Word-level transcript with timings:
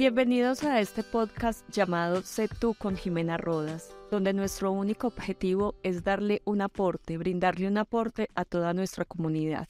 Bienvenidos 0.00 0.64
a 0.64 0.80
este 0.80 1.02
podcast 1.02 1.68
llamado 1.68 2.22
Sé 2.22 2.48
tú 2.48 2.72
con 2.72 2.96
Jimena 2.96 3.36
Rodas, 3.36 3.94
donde 4.10 4.32
nuestro 4.32 4.72
único 4.72 5.08
objetivo 5.08 5.74
es 5.82 6.02
darle 6.02 6.40
un 6.46 6.62
aporte, 6.62 7.18
brindarle 7.18 7.68
un 7.68 7.76
aporte 7.76 8.26
a 8.34 8.46
toda 8.46 8.72
nuestra 8.72 9.04
comunidad. 9.04 9.68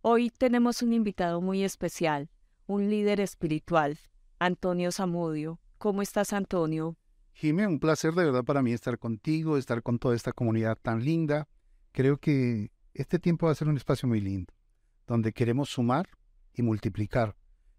Hoy 0.00 0.30
tenemos 0.30 0.80
un 0.80 0.92
invitado 0.92 1.40
muy 1.40 1.64
especial, 1.64 2.30
un 2.68 2.88
líder 2.88 3.18
espiritual, 3.18 3.98
Antonio 4.38 4.92
Zamudio. 4.92 5.58
¿Cómo 5.78 6.02
estás, 6.02 6.32
Antonio? 6.32 6.96
Jimé, 7.32 7.66
un 7.66 7.80
placer 7.80 8.14
de 8.14 8.26
verdad 8.26 8.44
para 8.44 8.62
mí 8.62 8.72
estar 8.72 8.96
contigo, 8.96 9.56
estar 9.56 9.82
con 9.82 9.98
toda 9.98 10.14
esta 10.14 10.30
comunidad 10.30 10.78
tan 10.80 11.04
linda. 11.04 11.48
Creo 11.90 12.18
que 12.18 12.70
este 12.94 13.18
tiempo 13.18 13.46
va 13.46 13.52
a 13.52 13.56
ser 13.56 13.66
un 13.66 13.76
espacio 13.76 14.08
muy 14.08 14.20
lindo, 14.20 14.54
donde 15.04 15.32
queremos 15.32 15.68
sumar 15.68 16.08
y 16.54 16.62
multiplicar, 16.62 17.34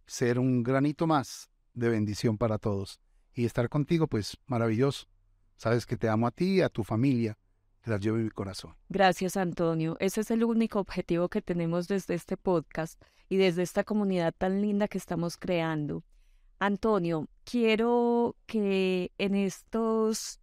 ser 0.05 0.39
un 0.39 0.61
granito 0.61 1.07
más 1.07 1.49
de 1.79 1.89
bendición 1.89 2.37
para 2.37 2.57
todos. 2.57 2.99
Y 3.33 3.45
estar 3.45 3.69
contigo, 3.69 4.07
pues 4.07 4.37
maravilloso. 4.45 5.07
Sabes 5.55 5.85
que 5.85 5.97
te 5.97 6.09
amo 6.09 6.27
a 6.27 6.31
ti 6.31 6.57
y 6.57 6.61
a 6.61 6.69
tu 6.69 6.83
familia. 6.83 7.37
Te 7.81 7.91
las 7.91 8.01
llevo 8.01 8.17
en 8.17 8.25
mi 8.25 8.29
corazón. 8.29 8.75
Gracias, 8.89 9.37
Antonio. 9.37 9.95
Ese 9.99 10.21
es 10.21 10.31
el 10.31 10.43
único 10.43 10.79
objetivo 10.79 11.29
que 11.29 11.41
tenemos 11.41 11.87
desde 11.87 12.13
este 12.13 12.37
podcast 12.37 13.01
y 13.29 13.37
desde 13.37 13.63
esta 13.63 13.83
comunidad 13.83 14.33
tan 14.37 14.61
linda 14.61 14.87
que 14.87 14.97
estamos 14.97 15.37
creando. 15.37 16.03
Antonio, 16.59 17.29
quiero 17.45 18.35
que 18.45 19.11
en 19.17 19.35
estos 19.35 20.41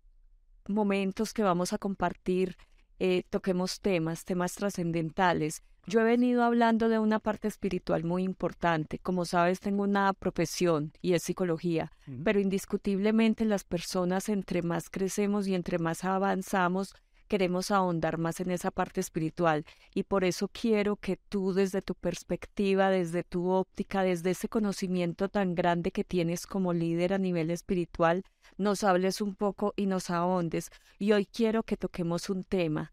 momentos 0.67 1.35
que 1.35 1.43
vamos 1.43 1.73
a 1.73 1.79
compartir 1.79 2.57
eh, 2.99 3.25
toquemos 3.29 3.81
temas, 3.81 4.25
temas 4.25 4.55
trascendentales. 4.55 5.63
Yo 5.89 6.01
he 6.01 6.05
venido 6.05 6.43
hablando 6.43 6.89
de 6.89 6.99
una 6.99 7.21
parte 7.21 7.47
espiritual 7.47 8.03
muy 8.03 8.25
importante. 8.25 8.99
Como 8.99 9.25
sabes, 9.25 9.61
tengo 9.61 9.85
una 9.85 10.13
profesión 10.15 10.93
y 11.01 11.13
es 11.13 11.23
psicología, 11.23 11.93
pero 12.25 12.41
indiscutiblemente 12.41 13.45
las 13.45 13.63
personas 13.63 14.29
entre 14.29 14.63
más 14.63 14.91
crecemos 14.91 15.47
y 15.47 15.55
entre 15.55 15.79
más 15.79 16.03
avanzamos, 16.03 16.93
queremos 17.29 17.71
ahondar 17.71 18.19
más 18.19 18.41
en 18.41 18.51
esa 18.51 18.73
parte 18.73 19.01
espiritual 19.01 19.65
y 19.95 20.03
por 20.03 20.25
eso 20.25 20.49
quiero 20.49 20.97
que 20.97 21.17
tú 21.17 21.53
desde 21.53 21.83
tu 21.83 21.95
perspectiva, 21.95 22.91
desde 22.91 23.23
tu 23.23 23.51
óptica, 23.51 24.03
desde 24.03 24.31
ese 24.31 24.49
conocimiento 24.49 25.29
tan 25.29 25.55
grande 25.55 25.93
que 25.93 26.03
tienes 26.03 26.49
como 26.49 26.73
líder 26.73 27.13
a 27.13 27.19
nivel 27.19 27.49
espiritual, 27.51 28.25
nos 28.59 28.83
hables 28.83 29.21
un 29.21 29.37
poco 29.37 29.73
y 29.77 29.87
nos 29.87 30.11
ahondes. 30.11 30.71
Y 30.99 31.13
hoy 31.13 31.27
quiero 31.27 31.63
que 31.63 31.77
toquemos 31.77 32.29
un 32.29 32.43
tema 32.43 32.91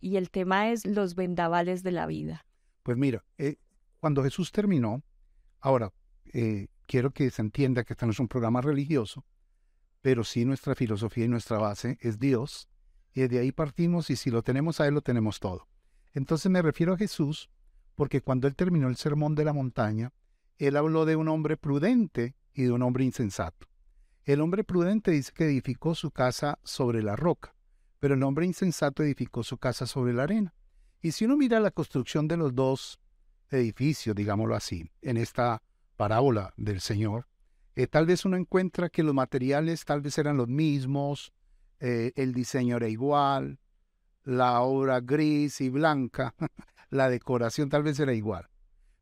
y 0.00 0.16
el 0.16 0.30
tema 0.30 0.70
es 0.70 0.86
los 0.86 1.14
vendavales 1.14 1.82
de 1.82 1.92
la 1.92 2.06
vida. 2.06 2.46
Pues 2.82 2.96
mira, 2.96 3.24
eh, 3.38 3.56
cuando 3.98 4.22
Jesús 4.22 4.52
terminó, 4.52 5.02
ahora 5.60 5.92
eh, 6.32 6.68
quiero 6.86 7.10
que 7.10 7.30
se 7.30 7.42
entienda 7.42 7.84
que 7.84 7.94
este 7.94 8.06
no 8.06 8.12
es 8.12 8.20
un 8.20 8.28
programa 8.28 8.60
religioso, 8.60 9.24
pero 10.02 10.22
sí 10.22 10.44
nuestra 10.44 10.74
filosofía 10.74 11.24
y 11.24 11.28
nuestra 11.28 11.58
base 11.58 11.98
es 12.00 12.18
Dios 12.18 12.68
y 13.12 13.26
de 13.26 13.38
ahí 13.40 13.50
partimos 13.50 14.10
y 14.10 14.16
si 14.16 14.30
lo 14.30 14.42
tenemos 14.42 14.80
a 14.80 14.86
Él 14.86 14.94
lo 14.94 15.00
tenemos 15.00 15.40
todo. 15.40 15.66
Entonces 16.12 16.50
me 16.52 16.62
refiero 16.62 16.92
a 16.92 16.98
Jesús 16.98 17.50
porque 17.96 18.20
cuando 18.20 18.46
Él 18.46 18.54
terminó 18.54 18.88
el 18.88 18.96
sermón 18.96 19.34
de 19.34 19.44
la 19.44 19.52
montaña, 19.52 20.12
Él 20.58 20.76
habló 20.76 21.06
de 21.06 21.16
un 21.16 21.28
hombre 21.28 21.56
prudente 21.56 22.36
y 22.52 22.64
de 22.64 22.72
un 22.72 22.82
hombre 22.82 23.04
insensato. 23.04 23.66
El 24.24 24.40
hombre 24.40 24.62
prudente 24.62 25.10
dice 25.10 25.32
que 25.34 25.46
edificó 25.46 25.94
su 25.94 26.10
casa 26.10 26.58
sobre 26.62 27.02
la 27.02 27.16
roca, 27.16 27.55
pero 27.98 28.14
el 28.14 28.22
hombre 28.22 28.46
insensato 28.46 29.02
edificó 29.02 29.42
su 29.42 29.58
casa 29.58 29.86
sobre 29.86 30.12
la 30.12 30.24
arena. 30.24 30.54
Y 31.00 31.12
si 31.12 31.24
uno 31.24 31.36
mira 31.36 31.60
la 31.60 31.70
construcción 31.70 32.28
de 32.28 32.36
los 32.36 32.54
dos 32.54 32.98
edificios, 33.50 34.14
digámoslo 34.16 34.54
así, 34.54 34.90
en 35.02 35.16
esta 35.16 35.62
parábola 35.96 36.52
del 36.56 36.80
Señor, 36.80 37.26
eh, 37.74 37.86
tal 37.86 38.06
vez 38.06 38.24
uno 38.24 38.36
encuentra 38.36 38.88
que 38.88 39.02
los 39.02 39.14
materiales 39.14 39.84
tal 39.84 40.00
vez 40.00 40.18
eran 40.18 40.36
los 40.36 40.48
mismos, 40.48 41.32
eh, 41.78 42.12
el 42.16 42.32
diseño 42.32 42.76
era 42.76 42.88
igual, 42.88 43.58
la 44.24 44.60
obra 44.62 45.00
gris 45.00 45.60
y 45.60 45.68
blanca, 45.68 46.34
la 46.90 47.08
decoración 47.08 47.68
tal 47.68 47.82
vez 47.82 48.00
era 48.00 48.14
igual. 48.14 48.48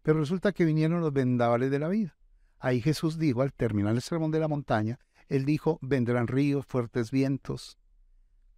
Pero 0.03 0.19
resulta 0.19 0.53
que 0.53 0.65
vinieron 0.65 1.01
los 1.01 1.13
vendavales 1.13 1.71
de 1.71 1.79
la 1.79 1.89
vida. 1.89 2.17
Ahí 2.59 2.81
Jesús 2.81 3.19
dijo, 3.19 3.43
al 3.43 3.53
terminar 3.53 3.95
el 3.95 4.03
sermón 4.03 4.31
de 4.31 4.41
la 4.41 4.49
montaña, 4.49 4.99
Él 5.29 5.45
dijo, 5.45 5.79
vendrán 5.81 6.27
ríos, 6.27 6.67
fuertes 6.67 7.11
vientos, 7.11 7.79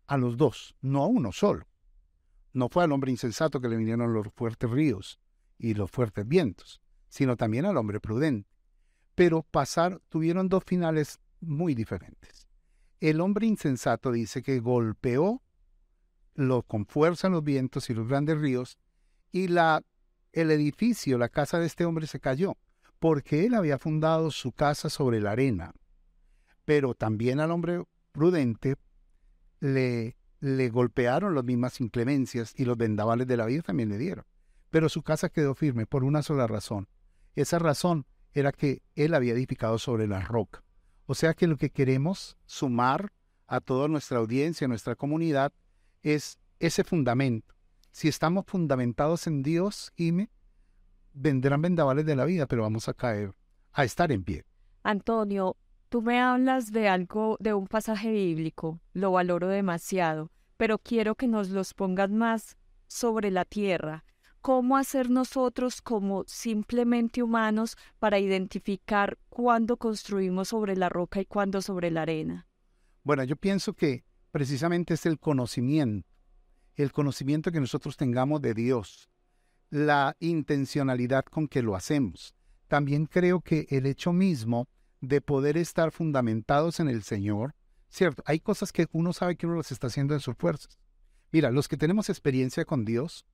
a 0.06 0.16
los 0.16 0.36
dos, 0.36 0.74
no 0.80 1.02
a 1.02 1.06
uno 1.06 1.32
solo. 1.32 1.66
No 2.52 2.68
fue 2.68 2.84
al 2.84 2.92
hombre 2.92 3.10
insensato 3.10 3.60
que 3.60 3.68
le 3.68 3.76
vinieron 3.76 4.12
los 4.12 4.28
fuertes 4.32 4.70
ríos 4.70 5.20
y 5.58 5.74
los 5.74 5.90
fuertes 5.90 6.26
vientos, 6.26 6.80
sino 7.08 7.36
también 7.36 7.66
al 7.66 7.76
hombre 7.76 8.00
prudente. 8.00 8.48
Pero 9.14 9.42
pasar, 9.42 10.00
tuvieron 10.08 10.48
dos 10.48 10.64
finales 10.64 11.18
muy 11.40 11.74
diferentes. 11.74 12.48
El 13.00 13.20
hombre 13.20 13.46
insensato 13.46 14.10
dice 14.10 14.42
que 14.42 14.58
golpeó 14.60 15.42
lo, 16.34 16.62
con 16.62 16.86
fuerza 16.86 17.28
los 17.28 17.44
vientos 17.44 17.90
y 17.90 17.94
los 17.94 18.08
grandes 18.08 18.38
ríos 18.38 18.78
y 19.32 19.48
la, 19.48 19.82
el 20.32 20.50
edificio, 20.50 21.18
la 21.18 21.28
casa 21.28 21.58
de 21.58 21.66
este 21.66 21.84
hombre 21.84 22.06
se 22.06 22.20
cayó, 22.20 22.56
porque 22.98 23.46
él 23.46 23.54
había 23.54 23.78
fundado 23.78 24.30
su 24.30 24.52
casa 24.52 24.88
sobre 24.88 25.20
la 25.20 25.32
arena. 25.32 25.72
Pero 26.64 26.94
también 26.94 27.40
al 27.40 27.50
hombre 27.50 27.84
prudente 28.12 28.76
le, 29.60 30.16
le 30.40 30.68
golpearon 30.68 31.34
las 31.34 31.44
mismas 31.44 31.80
inclemencias 31.80 32.54
y 32.56 32.64
los 32.64 32.76
vendavales 32.76 33.26
de 33.26 33.36
la 33.36 33.46
vida 33.46 33.62
también 33.62 33.88
le 33.88 33.98
dieron. 33.98 34.24
Pero 34.70 34.88
su 34.88 35.02
casa 35.02 35.28
quedó 35.28 35.54
firme 35.54 35.86
por 35.86 36.04
una 36.04 36.22
sola 36.22 36.46
razón. 36.46 36.88
Esa 37.34 37.58
razón 37.58 38.06
era 38.32 38.52
que 38.52 38.82
él 38.94 39.14
había 39.14 39.32
edificado 39.32 39.78
sobre 39.78 40.06
la 40.06 40.20
roca. 40.20 40.62
O 41.06 41.14
sea 41.14 41.34
que 41.34 41.46
lo 41.46 41.56
que 41.56 41.70
queremos 41.70 42.36
sumar 42.46 43.12
a 43.46 43.60
toda 43.60 43.88
nuestra 43.88 44.18
audiencia, 44.18 44.64
a 44.64 44.68
nuestra 44.68 44.96
comunidad, 44.96 45.52
es 46.02 46.38
ese 46.58 46.84
fundamento. 46.84 47.54
Si 47.92 48.08
estamos 48.08 48.44
fundamentados 48.46 49.26
en 49.26 49.42
Dios, 49.42 49.92
me 49.96 50.28
vendrán 51.14 51.62
vendavales 51.62 52.04
de 52.04 52.16
la 52.16 52.24
vida, 52.24 52.46
pero 52.46 52.62
vamos 52.62 52.88
a 52.88 52.94
caer, 52.94 53.32
a 53.72 53.84
estar 53.84 54.12
en 54.12 54.22
pie. 54.24 54.44
Antonio, 54.82 55.56
tú 55.88 56.02
me 56.02 56.20
hablas 56.20 56.72
de 56.72 56.88
algo, 56.88 57.36
de 57.40 57.54
un 57.54 57.66
pasaje 57.66 58.10
bíblico, 58.10 58.80
lo 58.92 59.12
valoro 59.12 59.48
demasiado, 59.48 60.30
pero 60.56 60.78
quiero 60.78 61.14
que 61.14 61.28
nos 61.28 61.50
los 61.50 61.74
pongas 61.74 62.10
más 62.10 62.56
sobre 62.86 63.30
la 63.30 63.44
tierra 63.44 64.04
cómo 64.46 64.76
hacer 64.76 65.10
nosotros 65.10 65.82
como 65.82 66.22
simplemente 66.28 67.20
humanos 67.20 67.76
para 67.98 68.20
identificar 68.20 69.18
cuándo 69.28 69.76
construimos 69.76 70.50
sobre 70.50 70.76
la 70.76 70.88
roca 70.88 71.20
y 71.20 71.24
cuándo 71.24 71.60
sobre 71.60 71.90
la 71.90 72.02
arena? 72.02 72.46
Bueno, 73.02 73.24
yo 73.24 73.34
pienso 73.34 73.72
que 73.72 74.04
precisamente 74.30 74.94
es 74.94 75.04
el 75.04 75.18
conocimiento, 75.18 76.08
el 76.76 76.92
conocimiento 76.92 77.50
que 77.50 77.58
nosotros 77.58 77.96
tengamos 77.96 78.40
de 78.40 78.54
Dios, 78.54 79.10
la 79.68 80.16
intencionalidad 80.20 81.24
con 81.24 81.48
que 81.48 81.60
lo 81.60 81.74
hacemos. 81.74 82.32
También 82.68 83.06
creo 83.06 83.40
que 83.40 83.66
el 83.70 83.84
hecho 83.84 84.12
mismo 84.12 84.68
de 85.00 85.20
poder 85.20 85.56
estar 85.56 85.92
fundamentados 85.92 86.80
en 86.80 86.88
el 86.88 87.02
Señor, 87.02 87.54
cierto, 87.88 88.22
hay 88.26 88.40
cosas 88.40 88.72
que 88.72 88.86
uno 88.92 89.12
sabe 89.12 89.36
que 89.36 89.46
uno 89.46 89.56
las 89.56 89.72
está 89.72 89.86
haciendo 89.88 90.14
en 90.14 90.20
sus 90.20 90.36
fuerzas. 90.36 90.78
Mira, 91.32 91.50
los 91.50 91.68
que 91.68 91.76
tenemos 91.76 92.08
experiencia 92.08 92.64
con 92.64 92.84
Dios, 92.84 93.26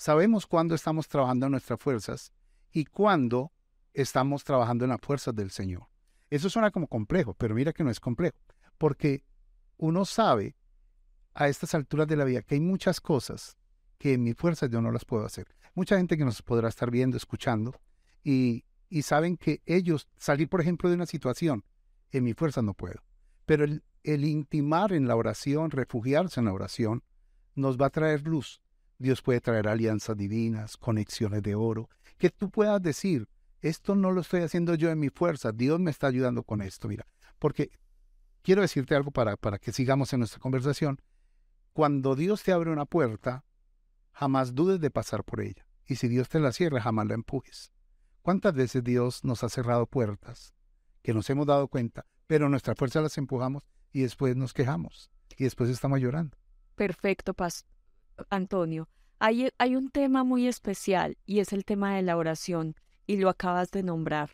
Sabemos 0.00 0.46
cuándo 0.46 0.74
estamos 0.74 1.08
trabajando 1.08 1.44
en 1.44 1.52
nuestras 1.52 1.78
fuerzas 1.78 2.32
y 2.72 2.86
cuándo 2.86 3.52
estamos 3.92 4.44
trabajando 4.44 4.86
en 4.86 4.92
las 4.92 5.00
fuerzas 5.02 5.34
del 5.34 5.50
Señor. 5.50 5.88
Eso 6.30 6.48
suena 6.48 6.70
como 6.70 6.86
complejo, 6.86 7.34
pero 7.34 7.54
mira 7.54 7.74
que 7.74 7.84
no 7.84 7.90
es 7.90 8.00
complejo, 8.00 8.38
porque 8.78 9.26
uno 9.76 10.06
sabe 10.06 10.56
a 11.34 11.48
estas 11.48 11.74
alturas 11.74 12.06
de 12.06 12.16
la 12.16 12.24
vida 12.24 12.40
que 12.40 12.54
hay 12.54 12.62
muchas 12.62 12.98
cosas 12.98 13.58
que 13.98 14.14
en 14.14 14.22
mis 14.22 14.36
fuerzas 14.36 14.70
yo 14.70 14.80
no 14.80 14.90
las 14.90 15.04
puedo 15.04 15.26
hacer. 15.26 15.48
Mucha 15.74 15.98
gente 15.98 16.16
que 16.16 16.24
nos 16.24 16.40
podrá 16.40 16.70
estar 16.70 16.90
viendo, 16.90 17.18
escuchando, 17.18 17.78
y, 18.24 18.64
y 18.90 19.02
saben 19.02 19.36
que 19.36 19.62
ellos, 19.64 20.08
salir 20.18 20.48
por 20.48 20.60
ejemplo 20.60 20.90
de 20.90 20.96
una 20.96 21.06
situación, 21.06 21.64
en 22.10 22.24
mi 22.24 22.34
fuerza 22.34 22.60
no 22.60 22.74
puedo. 22.74 23.00
Pero 23.46 23.64
el, 23.64 23.82
intimar 24.24 24.92
en 24.92 25.08
la 25.08 25.16
oración, 25.16 25.70
refugiarse 25.70 26.40
en 26.40 26.46
la 26.46 26.52
oración, 26.52 27.02
nos 27.54 27.78
va 27.78 27.86
a 27.86 27.90
traer 27.90 28.26
luz 28.26 28.60
Dios 29.00 29.22
puede 29.22 29.40
traer 29.40 29.66
alianzas 29.66 30.14
divinas, 30.14 30.76
conexiones 30.76 31.42
de 31.42 31.54
oro, 31.54 31.88
que 32.18 32.28
tú 32.28 32.50
puedas 32.50 32.82
decir, 32.82 33.26
esto 33.62 33.94
no 33.94 34.10
lo 34.10 34.20
estoy 34.20 34.42
haciendo 34.42 34.74
yo 34.74 34.90
en 34.90 34.98
mi 34.98 35.08
fuerza, 35.08 35.52
Dios 35.52 35.80
me 35.80 35.90
está 35.90 36.06
ayudando 36.06 36.42
con 36.42 36.60
esto, 36.60 36.86
mira, 36.86 37.06
porque 37.38 37.70
quiero 38.42 38.60
decirte 38.60 38.94
algo 38.94 39.10
para, 39.10 39.38
para 39.38 39.58
que 39.58 39.72
sigamos 39.72 40.12
en 40.12 40.20
nuestra 40.20 40.38
conversación. 40.38 41.00
Cuando 41.72 42.14
Dios 42.14 42.42
te 42.42 42.52
abre 42.52 42.70
una 42.70 42.84
puerta, 42.84 43.42
jamás 44.12 44.54
dudes 44.54 44.80
de 44.80 44.90
pasar 44.90 45.24
por 45.24 45.40
ella. 45.40 45.66
Y 45.86 45.96
si 45.96 46.06
Dios 46.06 46.28
te 46.28 46.38
la 46.38 46.52
cierra, 46.52 46.82
jamás 46.82 47.06
la 47.06 47.14
empujes. 47.14 47.72
¿Cuántas 48.30 48.54
veces 48.54 48.84
Dios 48.84 49.24
nos 49.24 49.42
ha 49.42 49.48
cerrado 49.48 49.86
puertas 49.86 50.54
que 51.02 51.12
nos 51.12 51.28
hemos 51.30 51.48
dado 51.48 51.66
cuenta, 51.66 52.06
pero 52.28 52.48
nuestra 52.48 52.76
fuerza 52.76 53.00
las 53.00 53.18
empujamos 53.18 53.64
y 53.92 54.02
después 54.02 54.36
nos 54.36 54.54
quejamos 54.54 55.10
y 55.36 55.42
después 55.42 55.68
estamos 55.68 55.98
llorando? 55.98 56.38
Perfecto, 56.76 57.34
Paz. 57.34 57.66
Antonio, 58.28 58.88
hay, 59.18 59.50
hay 59.58 59.74
un 59.74 59.90
tema 59.90 60.22
muy 60.22 60.46
especial 60.46 61.18
y 61.26 61.40
es 61.40 61.52
el 61.52 61.64
tema 61.64 61.96
de 61.96 62.02
la 62.02 62.16
oración 62.16 62.76
y 63.04 63.16
lo 63.16 63.30
acabas 63.30 63.72
de 63.72 63.82
nombrar. 63.82 64.30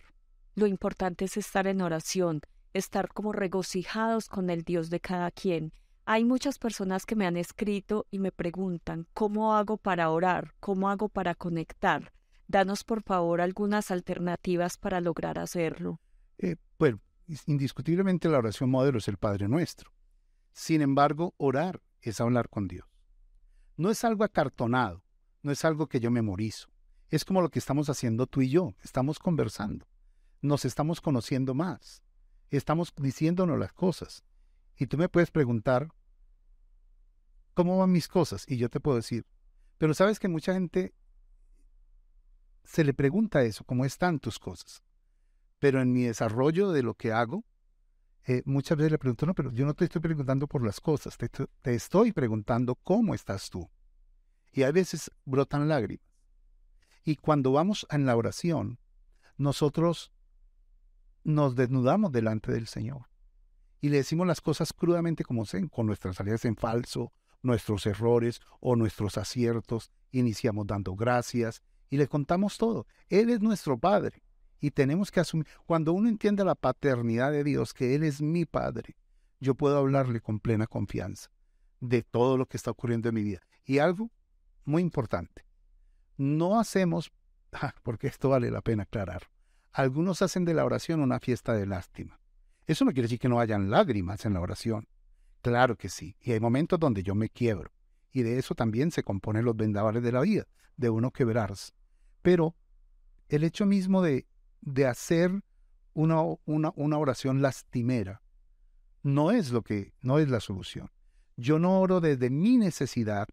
lo 0.55 0.67
importante 0.67 1.25
es 1.25 1.39
estar 1.39 1.67
en 1.67 1.81
oración, 1.81 2.43
estar 2.75 3.09
como 3.09 3.33
regocijados 3.33 4.29
con 4.29 4.51
el 4.51 4.63
Dios 4.63 4.91
de 4.91 5.01
cada 5.01 5.31
quien. 5.31 5.73
Hay 6.05 6.27
muchas 6.27 6.59
personas 6.59 7.07
que 7.07 7.17
me 7.17 7.27
han 7.27 7.39
escrito 7.39 8.05
y 8.11 8.19
me 8.19 8.31
preguntan, 8.31 9.07
¿cómo 9.15 9.57
hago 9.57 9.79
para 9.79 10.11
orar? 10.11 10.53
¿Cómo 10.61 10.91
hago 10.91 11.09
para 11.09 11.35
conectar? 11.35 12.13
Danos 12.49 12.85
por 12.85 13.03
favor 13.03 13.41
algunas 13.41 13.91
alternativas 13.91 14.79
para 14.79 15.01
lograr 15.01 15.39
hacerlo. 15.39 16.01
Eh, 16.39 16.57
bueno, 16.79 17.01
indiscutiblemente 17.47 18.29
la 18.29 18.39
oración 18.39 18.71
modelo 18.71 18.99
es 18.99 19.09
el 19.09 19.17
Padre 19.17 19.49
Nuestro. 19.49 19.93
Sin 20.53 20.81
embargo, 20.81 21.35
orar 21.39 21.83
es 22.01 22.21
hablar 22.21 22.49
con 22.49 22.69
Dios. 22.69 22.87
No 23.77 23.91
es 23.91 24.05
algo 24.05 24.25
acartonado, 24.25 25.03
no 25.43 25.53
es 25.53 25.65
algo 25.65 25.89
que 25.89 26.01
yo 26.01 26.11
memorizo. 26.11 26.69
Es 27.09 27.25
como 27.25 27.43
lo 27.43 27.51
que 27.51 27.59
estamos 27.59 27.89
haciendo 27.89 28.27
tú 28.27 28.43
y 28.43 28.51
yo, 28.51 28.75
estamos 28.83 29.19
conversando, 29.19 29.87
nos 30.41 30.65
estamos 30.65 31.01
conociendo 31.01 31.55
más, 31.55 32.03
estamos 32.51 32.93
diciéndonos 32.97 33.59
las 33.59 33.73
cosas. 33.73 34.25
Y 34.77 34.87
tú 34.87 34.99
me 34.99 35.09
puedes 35.09 35.31
preguntar, 35.31 35.89
¿cómo 37.55 37.79
van 37.79 37.93
mis 37.93 38.09
cosas? 38.09 38.45
Y 38.49 38.57
yo 38.57 38.69
te 38.69 38.81
puedo 38.81 38.97
decir, 38.97 39.25
pero 39.79 39.95
sabes 39.95 40.19
que 40.19 40.29
mucha 40.29 40.53
gente 40.53 40.95
se 42.67 42.85
le 42.85 42.95
pregunta 42.95 43.43
eso, 43.43 43.65
¿cómo 43.65 43.85
están 43.85 44.19
tus 44.19 44.39
cosas? 44.39 44.83
Pero 45.59 45.81
en 45.81 45.93
mi 45.93 46.05
desarrollo 46.05 46.73
de 46.73 46.83
lo 46.83 46.95
que 46.95 47.13
hago, 47.13 47.45
eh, 48.25 48.43
muchas 48.45 48.77
veces 48.77 48.93
le 48.93 48.99
pregunto, 48.99 49.25
no, 49.25 49.35
pero 49.35 49.53
yo 49.53 49.65
no 49.65 49.75
te 49.75 49.85
estoy 49.85 50.01
preguntando 50.01 50.47
por 50.47 50.65
las 50.65 50.81
cosas, 50.81 51.17
te, 51.17 51.29
te 51.29 51.75
estoy 51.75 52.13
preguntando 52.13 52.75
cómo 52.75 53.15
estás 53.15 53.51
tú. 53.51 53.71
Y 54.53 54.65
a 54.65 54.73
veces 54.73 55.11
brotan 55.25 55.69
lágrimas. 55.69 56.05
Y 57.05 57.17
cuando 57.17 57.53
vamos 57.53 57.87
en 57.91 58.05
la 58.05 58.17
oración, 58.17 58.81
nosotros 59.37 60.13
nos 61.23 61.55
desnudamos 61.55 62.11
delante 62.11 62.53
del 62.53 62.67
Señor 62.67 63.07
y 63.81 63.89
le 63.89 63.99
decimos 63.99 64.27
las 64.27 64.41
cosas 64.41 64.73
crudamente 64.73 65.25
como 65.25 65.45
sean, 65.45 65.69
con 65.69 65.87
nuestras 65.87 66.17
salidas 66.17 66.45
en 66.45 66.57
falso, 66.57 67.13
nuestros 67.43 67.87
errores 67.87 68.41
o 68.61 68.75
nuestros 68.75 69.19
aciertos, 69.19 69.93
iniciamos 70.11 70.67
dando 70.67 70.97
gracias 70.97 71.63
y 71.91 71.97
le 71.97 72.09
contamos 72.09 72.59
todo. 72.59 72.87
Él 73.09 73.31
es 73.31 73.41
nuestro 73.41 73.79
Padre 73.79 74.23
y 74.61 74.71
tenemos 74.71 75.11
que 75.11 75.21
asumir, 75.21 75.47
cuando 75.67 75.93
uno 75.93 76.09
entiende 76.09 76.45
la 76.45 76.55
paternidad 76.55 77.33
de 77.33 77.45
Dios, 77.45 77.75
que 77.75 77.95
Él 77.95 78.03
es 78.03 78.21
mi 78.21 78.45
Padre, 78.45 78.97
yo 79.41 79.55
puedo 79.55 79.79
hablarle 79.79 80.21
con 80.21 80.41
plena 80.41 80.67
confianza 80.67 81.31
de 81.81 82.03
todo 82.03 82.39
lo 82.39 82.47
que 82.47 82.57
está 82.57 82.71
ocurriendo 82.71 83.09
en 83.09 83.15
mi 83.15 83.23
vida. 83.23 83.41
Y 83.65 83.79
algo 83.79 84.11
muy 84.65 84.83
importante, 84.83 85.45
no 86.17 86.59
hacemos, 86.59 87.13
ah, 87.53 87.75
porque 87.83 88.07
esto 88.07 88.31
vale 88.31 88.51
la 88.51 88.63
pena 88.63 88.85
aclarar, 88.85 89.29
algunos 89.73 90.23
hacen 90.23 90.47
de 90.47 90.55
la 90.55 90.65
oración 90.65 91.01
una 91.01 91.21
fiesta 91.21 91.53
de 91.53 91.67
lástima. 91.67 92.19
Eso 92.67 92.85
no 92.85 92.93
quiere 92.93 93.03
decir 93.03 93.19
que 93.19 93.29
no 93.29 93.39
hayan 93.39 93.71
lágrimas 93.71 94.25
en 94.25 94.33
la 94.33 94.41
oración. 94.41 94.89
Claro 95.43 95.77
que 95.77 95.89
sí. 95.89 96.17
Y 96.21 96.33
hay 96.33 96.41
momentos 96.41 96.81
donde 96.81 97.03
yo 97.03 97.15
me 97.15 97.29
quiebro. 97.29 97.71
Y 98.11 98.23
de 98.23 98.39
eso 98.39 98.55
también 98.55 98.91
se 98.91 99.05
componen 99.05 99.45
los 99.45 99.55
vendavales 99.55 100.03
de 100.03 100.11
la 100.11 100.23
vida, 100.23 100.47
de 100.77 100.91
uno 100.91 101.11
quebrarse. 101.11 101.73
Pero 102.23 102.55
el 103.29 103.45
hecho 103.45 103.67
mismo 103.67 104.03
de, 104.03 104.27
de 104.61 104.87
hacer 104.87 105.43
una, 105.95 106.23
una, 106.45 106.73
una 106.77 106.99
oración 106.99 107.43
lastimera 107.43 108.23
no 109.03 109.31
es 109.31 109.51
lo 109.51 109.63
que, 109.63 109.95
no 110.01 110.19
es 110.19 110.29
la 110.29 110.41
solución. 110.41 110.91
Yo 111.37 111.59
no 111.59 111.81
oro 111.81 112.01
desde 112.01 112.31
mi 112.31 112.57
necesidad, 112.57 113.29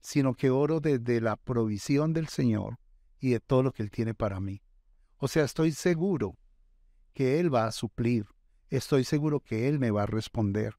sino 0.00 0.34
que 0.34 0.50
oro 0.50 0.80
desde 0.80 1.20
la 1.20 1.36
provisión 1.36 2.12
del 2.12 2.28
Señor 2.28 2.78
y 3.18 3.30
de 3.30 3.40
todo 3.40 3.62
lo 3.62 3.72
que 3.72 3.82
Él 3.82 3.90
tiene 3.90 4.14
para 4.14 4.40
mí. 4.40 4.62
O 5.16 5.26
sea, 5.26 5.44
estoy 5.44 5.72
seguro 5.72 6.36
que 7.14 7.40
Él 7.40 7.52
va 7.52 7.66
a 7.66 7.72
suplir, 7.72 8.26
estoy 8.68 9.04
seguro 9.04 9.40
que 9.40 9.68
Él 9.68 9.78
me 9.78 9.90
va 9.90 10.04
a 10.04 10.06
responder, 10.06 10.74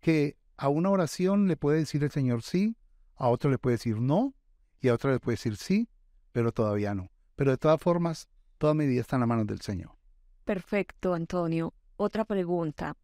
que 0.00 0.36
a 0.56 0.68
una 0.68 0.90
oración 0.90 1.46
le 1.46 1.56
puede 1.56 1.78
decir 1.78 2.02
el 2.02 2.10
Señor 2.10 2.42
sí, 2.42 2.76
a 3.14 3.28
otra 3.28 3.50
le 3.50 3.58
puede 3.58 3.76
decir 3.76 4.00
no, 4.00 4.34
y 4.80 4.88
a 4.88 4.94
otra 4.94 5.12
le 5.12 5.20
puede 5.20 5.34
decir 5.34 5.56
sí, 5.56 5.88
pero 6.32 6.52
todavía 6.52 6.94
no. 6.94 7.10
Pero 7.36 7.50
de 7.50 7.58
todas 7.58 7.80
formas, 7.80 8.28
toda 8.58 8.74
mi 8.74 8.86
vida 8.86 9.00
está 9.00 9.16
en 9.16 9.20
las 9.20 9.28
manos 9.28 9.46
del 9.46 9.60
Señor. 9.60 9.90
Perfecto, 10.44 11.14
Antonio. 11.14 11.74
Otra 11.96 12.24
pregunta. 12.24 12.96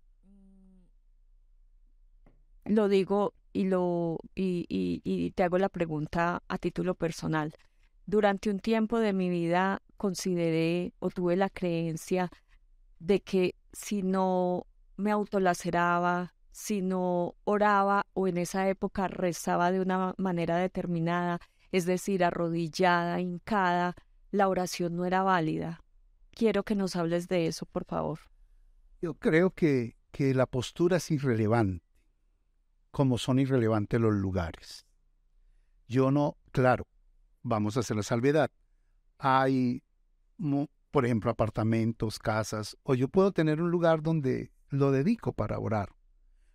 Lo 2.65 2.89
digo 2.89 3.35
y, 3.53 3.65
lo, 3.65 4.19
y, 4.35 4.67
y 4.69 5.31
te 5.33 5.43
hago 5.43 5.59
la 5.59 5.69
pregunta 5.69 6.43
a 6.49 6.59
título 6.59 6.95
personal. 6.95 7.55
Durante 8.07 8.51
un 8.51 8.61
tiempo 8.61 8.99
de 8.99 9.13
mi 9.13 9.29
vida 9.29 9.83
consideré 9.97 10.93
o 10.99 11.11
tuve 11.11 11.37
la 11.37 11.51
creencia 11.51 12.31
de 12.99 13.21
que 13.21 13.55
si 13.73 14.03
no 14.03 14.67
me 14.97 15.11
autolaceraba, 15.11 16.35
si 16.51 16.83
no 16.83 17.35
oraba 17.45 18.07
o 18.15 18.29
en 18.29 18.39
esa 18.39 18.69
época 18.69 19.09
rezaba 19.09 19.73
de 19.73 19.81
una 19.81 20.15
manera 20.19 20.57
determinada, 20.57 21.41
es 21.75 21.87
decir, 21.87 22.23
arrodillada, 22.23 23.21
hincada, 23.21 23.97
la 24.31 24.47
oración 24.47 24.95
no 24.95 25.07
era 25.07 25.25
válida. 25.25 25.83
Quiero 26.31 26.63
que 26.63 26.77
nos 26.77 26.95
hables 26.95 27.27
de 27.27 27.49
eso, 27.49 27.67
por 27.67 27.85
favor. 27.85 28.21
Yo 29.03 29.15
creo 29.15 29.51
que, 29.51 29.97
que 30.13 30.35
la 30.35 30.47
postura 30.47 30.99
es 30.99 31.11
irrelevante, 31.11 31.85
como 32.93 33.19
son 33.19 33.41
irrelevantes 33.41 34.01
los 34.01 34.15
lugares. 34.15 34.87
Yo 35.89 36.13
no, 36.13 36.37
claro, 36.53 36.87
vamos 37.43 37.77
a 37.77 37.81
hacer 37.81 37.97
la 37.97 38.05
salvedad. 38.05 38.53
Hay 39.19 39.83
por 40.93 41.05
ejemplo, 41.05 41.33
apartamentos, 41.33 42.21
casas, 42.21 42.77
o 42.85 42.95
yo 42.95 43.09
puedo 43.09 43.33
tener 43.33 43.61
un 43.61 43.73
lugar 43.73 44.01
donde 44.01 44.53
lo 44.69 44.93
dedico 44.93 45.33
para 45.33 45.59
orar. 45.59 45.89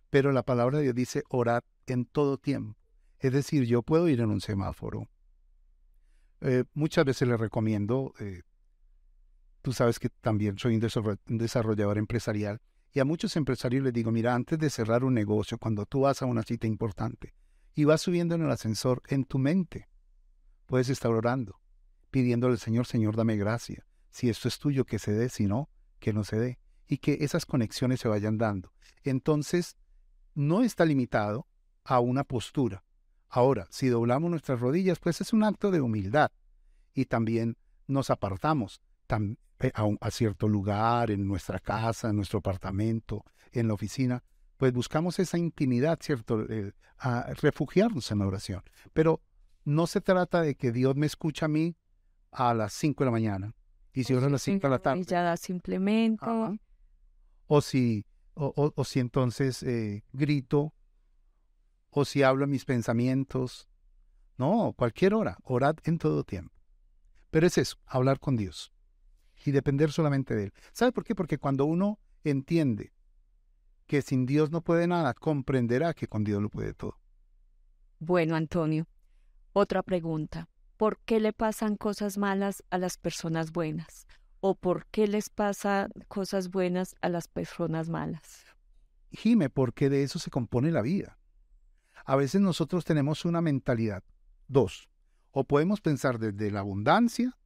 Pero 0.08 0.32
la 0.32 0.44
palabra 0.44 0.78
de 0.78 0.84
Dios 0.84 0.94
dice 0.94 1.22
orar 1.28 1.62
en 1.84 2.06
todo 2.06 2.38
tiempo. 2.38 2.79
Es 3.20 3.32
decir, 3.32 3.64
yo 3.64 3.82
puedo 3.82 4.08
ir 4.08 4.20
en 4.20 4.30
un 4.30 4.40
semáforo. 4.40 5.08
Eh, 6.40 6.64
muchas 6.74 7.04
veces 7.04 7.28
le 7.28 7.36
recomiendo, 7.36 8.14
eh, 8.18 8.42
tú 9.62 9.72
sabes 9.72 9.98
que 9.98 10.08
también 10.08 10.58
soy 10.58 10.74
un 10.74 11.38
desarrollador 11.38 11.98
empresarial, 11.98 12.60
y 12.92 12.98
a 12.98 13.04
muchos 13.04 13.36
empresarios 13.36 13.84
les 13.84 13.92
digo, 13.92 14.10
mira, 14.10 14.34
antes 14.34 14.58
de 14.58 14.68
cerrar 14.68 15.04
un 15.04 15.14
negocio, 15.14 15.58
cuando 15.58 15.86
tú 15.86 16.00
vas 16.00 16.22
a 16.22 16.26
una 16.26 16.42
cita 16.42 16.66
importante 16.66 17.34
y 17.74 17.84
vas 17.84 18.00
subiendo 18.00 18.34
en 18.34 18.42
el 18.42 18.50
ascensor, 18.50 19.02
en 19.08 19.24
tu 19.24 19.38
mente, 19.38 19.88
puedes 20.66 20.88
estar 20.88 21.12
orando, 21.12 21.60
pidiéndole 22.10 22.54
al 22.54 22.58
Señor, 22.58 22.86
Señor, 22.86 23.14
dame 23.14 23.36
gracia 23.36 23.86
si 24.10 24.28
esto 24.28 24.48
es 24.48 24.58
tuyo, 24.58 24.84
que 24.84 24.98
se 24.98 25.12
dé, 25.12 25.28
si 25.28 25.46
no, 25.46 25.70
que 25.98 26.12
no 26.12 26.24
se 26.24 26.38
dé. 26.38 26.58
Y 26.86 26.98
que 26.98 27.18
esas 27.20 27.46
conexiones 27.46 28.00
se 28.00 28.08
vayan 28.08 28.36
dando. 28.36 28.72
Entonces, 29.04 29.76
no 30.34 30.62
está 30.62 30.84
limitado 30.84 31.46
a 31.84 32.00
una 32.00 32.24
postura. 32.24 32.84
Ahora, 33.30 33.68
si 33.70 33.88
doblamos 33.88 34.30
nuestras 34.30 34.60
rodillas, 34.60 34.98
pues 34.98 35.20
es 35.20 35.32
un 35.32 35.44
acto 35.44 35.70
de 35.70 35.80
humildad. 35.80 36.30
Y 36.94 37.04
también 37.04 37.56
nos 37.86 38.10
apartamos 38.10 38.80
eh, 39.60 39.72
a, 40.00 40.10
cierto 40.10 40.48
lugar, 40.48 41.10
en 41.10 41.26
nuestra 41.26 41.60
casa, 41.60 42.10
en 42.10 42.16
nuestro 42.16 42.40
apartamento, 42.40 43.24
en 43.52 43.68
la 43.68 43.74
oficina, 43.74 44.24
pues 44.56 44.72
buscamos 44.72 45.18
esa 45.18 45.38
intimidad, 45.38 45.98
¿cierto? 46.00 46.44
Eh, 46.48 46.72
a 46.98 47.32
refugiarnos 47.40 48.10
en 48.10 48.18
la 48.18 48.26
oración. 48.26 48.62
Pero 48.92 49.22
no 49.64 49.86
se 49.86 50.00
trata 50.00 50.42
de 50.42 50.54
que 50.54 50.72
Dios 50.72 50.96
me 50.96 51.06
escuche 51.06 51.44
a 51.44 51.48
mí 51.48 51.76
a 52.32 52.52
las 52.52 52.72
5 52.74 53.04
de 53.04 53.06
la 53.06 53.10
mañana 53.12 53.54
y 53.92 54.04
si 54.04 54.14
ora 54.14 54.26
a 54.26 54.30
las 54.30 54.42
5 54.42 54.66
de 54.66 54.70
la 54.70 54.78
tarde. 54.78 55.04
Ya 55.04 55.36
simplemente. 55.36 56.26
O 57.46 57.60
si, 57.60 58.04
o, 58.34 58.72
o, 58.74 58.84
si 58.84 59.00
entonces 59.00 59.62
eh, 59.62 60.04
grito, 60.12 60.72
o 61.90 62.04
si 62.04 62.22
hablo 62.22 62.46
mis 62.46 62.64
pensamientos. 62.64 63.68
No, 64.38 64.74
cualquier 64.76 65.14
hora, 65.14 65.38
orad 65.44 65.76
en 65.84 65.98
todo 65.98 66.24
tiempo. 66.24 66.54
Pero 67.30 67.46
es 67.46 67.58
eso, 67.58 67.76
hablar 67.86 68.18
con 68.18 68.36
Dios 68.36 68.72
y 69.44 69.50
depender 69.52 69.92
solamente 69.92 70.34
de 70.34 70.44
Él. 70.44 70.52
¿Sabe 70.72 70.92
por 70.92 71.04
qué? 71.04 71.14
Porque 71.14 71.38
cuando 71.38 71.64
uno 71.64 71.98
entiende 72.24 72.92
que 73.86 74.02
sin 74.02 74.26
Dios 74.26 74.50
no 74.50 74.62
puede 74.62 74.86
nada, 74.86 75.14
comprenderá 75.14 75.94
que 75.94 76.08
con 76.08 76.24
Dios 76.24 76.40
lo 76.40 76.48
puede 76.48 76.74
todo. 76.74 76.98
Bueno, 77.98 78.34
Antonio, 78.34 78.86
otra 79.52 79.82
pregunta. 79.82 80.48
¿por 80.80 80.98
qué 81.04 81.20
le 81.20 81.34
pasan 81.34 81.76
cosas 81.76 82.16
malas 82.16 82.64
a 82.70 82.78
las 82.78 82.96
personas 82.96 83.52
buenas? 83.52 84.06
¿O 84.40 84.54
por 84.54 84.86
qué 84.86 85.06
les 85.06 85.28
pasan 85.28 85.92
cosas 86.08 86.48
buenas 86.48 86.96
a 87.02 87.10
las 87.10 87.28
personas 87.28 87.90
malas? 87.90 88.46
Jime, 89.12 89.50
porque 89.50 89.90
de 89.90 90.04
eso 90.04 90.18
se 90.18 90.30
compone 90.30 90.70
la 90.70 90.80
vida. 90.80 91.18
A 92.10 92.16
veces 92.16 92.40
nosotros 92.40 92.84
tenemos 92.84 93.24
una 93.24 93.40
mentalidad. 93.40 94.02
Dos, 94.48 94.90
o 95.30 95.44
podemos 95.44 95.80
pensar 95.80 96.18
desde 96.18 96.50
la 96.50 96.58
abundancia 96.58 97.38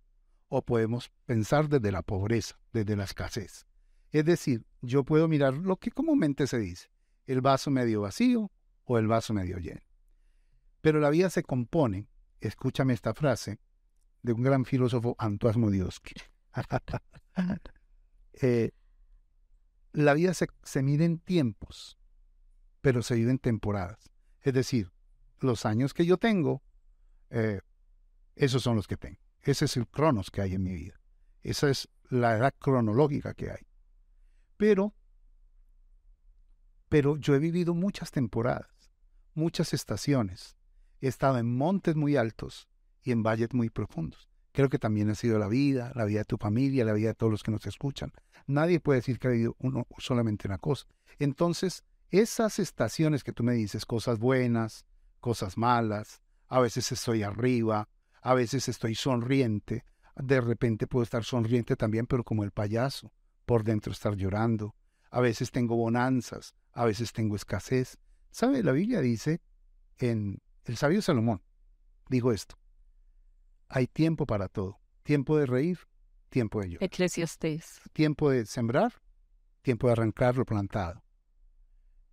o 0.48 0.64
podemos 0.64 1.12
pensar 1.26 1.68
desde 1.68 1.92
la 1.92 2.00
pobreza, 2.00 2.58
desde 2.72 2.96
la 2.96 3.04
escasez. 3.04 3.66
Es 4.10 4.24
decir, 4.24 4.64
yo 4.80 5.04
puedo 5.04 5.28
mirar 5.28 5.52
lo 5.52 5.76
que 5.76 5.90
comúnmente 5.90 6.46
se 6.46 6.56
dice, 6.56 6.88
el 7.26 7.42
vaso 7.42 7.70
medio 7.70 8.00
vacío 8.00 8.50
o 8.84 8.96
el 8.96 9.06
vaso 9.06 9.34
medio 9.34 9.58
lleno. 9.58 9.82
Pero 10.80 10.98
la 10.98 11.10
vida 11.10 11.28
se 11.28 11.42
compone 11.42 12.08
escúchame 12.40 12.94
esta 12.94 13.12
frase 13.12 13.60
de 14.22 14.32
un 14.32 14.42
gran 14.42 14.64
filósofo, 14.64 15.14
Antoine 15.18 15.58
Modioski. 15.58 16.14
Eh, 18.40 18.72
la 19.92 20.14
vida 20.14 20.34
se, 20.34 20.48
se 20.64 20.82
mide 20.82 21.04
en 21.04 21.18
tiempos, 21.18 21.98
pero 22.80 23.02
se 23.02 23.14
vive 23.14 23.30
en 23.30 23.38
temporadas. 23.38 24.13
Es 24.44 24.52
decir, 24.52 24.92
los 25.40 25.64
años 25.64 25.94
que 25.94 26.04
yo 26.04 26.18
tengo, 26.18 26.62
eh, 27.30 27.60
esos 28.36 28.62
son 28.62 28.76
los 28.76 28.86
que 28.86 28.98
tengo. 28.98 29.18
Ese 29.40 29.64
es 29.64 29.76
el 29.78 29.88
cronos 29.88 30.30
que 30.30 30.42
hay 30.42 30.54
en 30.54 30.62
mi 30.62 30.74
vida. 30.74 31.00
Esa 31.42 31.70
es 31.70 31.88
la 32.10 32.36
edad 32.36 32.54
cronológica 32.58 33.32
que 33.32 33.50
hay. 33.50 33.66
Pero, 34.58 34.94
pero 36.90 37.16
yo 37.16 37.34
he 37.34 37.38
vivido 37.38 37.74
muchas 37.74 38.10
temporadas, 38.10 38.92
muchas 39.32 39.72
estaciones. 39.72 40.56
He 41.00 41.08
estado 41.08 41.38
en 41.38 41.56
montes 41.56 41.96
muy 41.96 42.16
altos 42.16 42.68
y 43.02 43.12
en 43.12 43.22
valles 43.22 43.54
muy 43.54 43.70
profundos. 43.70 44.28
Creo 44.52 44.68
que 44.68 44.78
también 44.78 45.08
ha 45.08 45.14
sido 45.14 45.38
la 45.38 45.48
vida, 45.48 45.90
la 45.94 46.04
vida 46.04 46.20
de 46.20 46.24
tu 46.26 46.36
familia, 46.36 46.84
la 46.84 46.92
vida 46.92 47.08
de 47.08 47.14
todos 47.14 47.32
los 47.32 47.42
que 47.42 47.50
nos 47.50 47.66
escuchan. 47.66 48.12
Nadie 48.46 48.78
puede 48.78 49.00
decir 49.00 49.18
que 49.18 49.28
ha 49.28 49.30
vivido 49.30 49.56
uno, 49.58 49.86
solamente 49.98 50.46
una 50.46 50.58
cosa. 50.58 50.86
Entonces, 51.18 51.82
esas 52.20 52.58
estaciones 52.58 53.24
que 53.24 53.32
tú 53.32 53.42
me 53.42 53.54
dices, 53.54 53.86
cosas 53.86 54.18
buenas, 54.18 54.84
cosas 55.20 55.56
malas, 55.56 56.22
a 56.48 56.60
veces 56.60 56.92
estoy 56.92 57.22
arriba, 57.22 57.88
a 58.22 58.34
veces 58.34 58.68
estoy 58.68 58.94
sonriente, 58.94 59.84
de 60.16 60.40
repente 60.40 60.86
puedo 60.86 61.02
estar 61.02 61.24
sonriente 61.24 61.76
también, 61.76 62.06
pero 62.06 62.24
como 62.24 62.44
el 62.44 62.52
payaso, 62.52 63.12
por 63.44 63.64
dentro 63.64 63.92
estar 63.92 64.14
llorando. 64.16 64.74
A 65.10 65.20
veces 65.20 65.50
tengo 65.50 65.76
bonanzas, 65.76 66.54
a 66.72 66.84
veces 66.84 67.12
tengo 67.12 67.36
escasez. 67.36 67.98
¿Sabe? 68.30 68.62
La 68.62 68.72
Biblia 68.72 69.00
dice 69.00 69.40
en 69.98 70.40
el 70.64 70.76
sabio 70.76 71.02
Salomón, 71.02 71.42
dijo 72.08 72.32
esto, 72.32 72.58
hay 73.68 73.86
tiempo 73.86 74.26
para 74.26 74.48
todo, 74.48 74.80
tiempo 75.02 75.36
de 75.36 75.46
reír, 75.46 75.78
tiempo 76.30 76.60
de 76.60 76.70
llorar. 76.70 76.84
Eclesiastés. 76.84 77.80
Tiempo 77.92 78.30
de 78.30 78.46
sembrar, 78.46 78.92
tiempo 79.62 79.86
de 79.86 79.92
arrancar 79.92 80.36
lo 80.36 80.44
plantado. 80.44 81.03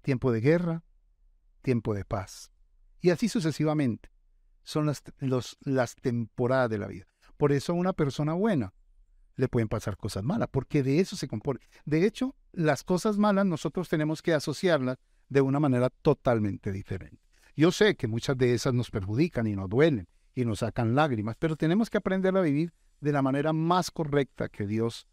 Tiempo 0.02 0.32
de 0.32 0.42
guerra, 0.42 0.84
tiempo 1.62 1.94
de 1.94 2.06
paz. 2.06 2.52
Y 3.00 3.10
así 3.10 3.30
sucesivamente. 3.30 4.10
Son 4.64 4.86
las, 4.86 5.04
las 5.62 5.96
temporadas 5.96 6.70
de 6.70 6.78
la 6.78 6.88
vida. 6.88 7.08
Por 7.38 7.52
eso 7.52 7.72
a 7.72 7.76
una 7.76 7.94
persona 7.94 8.34
buena 8.34 8.74
le 9.36 9.48
pueden 9.48 9.68
pasar 9.68 9.98
cosas 9.98 10.24
malas, 10.24 10.50
porque 10.52 10.84
de 10.84 11.00
eso 11.00 11.16
se 11.16 11.28
compone. 11.28 11.60
De 11.86 12.06
hecho, 12.06 12.36
las 12.52 12.84
cosas 12.84 13.18
malas 13.18 13.46
nosotros 13.46 13.90
tenemos 13.90 14.22
que 14.22 14.34
asociarlas 14.34 14.98
de 15.30 15.42
una 15.42 15.60
manera 15.60 15.90
totalmente 15.90 16.72
diferente. 16.72 17.22
Yo 17.56 17.72
sé 17.72 17.96
que 17.96 18.08
muchas 18.08 18.38
de 18.38 18.54
esas 18.54 18.74
nos 18.74 18.92
perjudican 18.92 19.48
y 19.48 19.56
nos 19.56 19.70
duelen 19.70 20.08
y 20.36 20.46
nos 20.46 20.60
sacan 20.60 20.96
lágrimas, 20.96 21.36
pero 21.40 21.56
tenemos 21.56 21.90
que 21.90 21.98
aprender 21.98 22.36
a 22.38 22.42
vivir 22.42 22.74
de 23.00 23.12
la 23.12 23.22
manera 23.22 23.54
más 23.54 23.92
correcta 23.92 24.50
que 24.50 24.68
Dios 24.68 25.08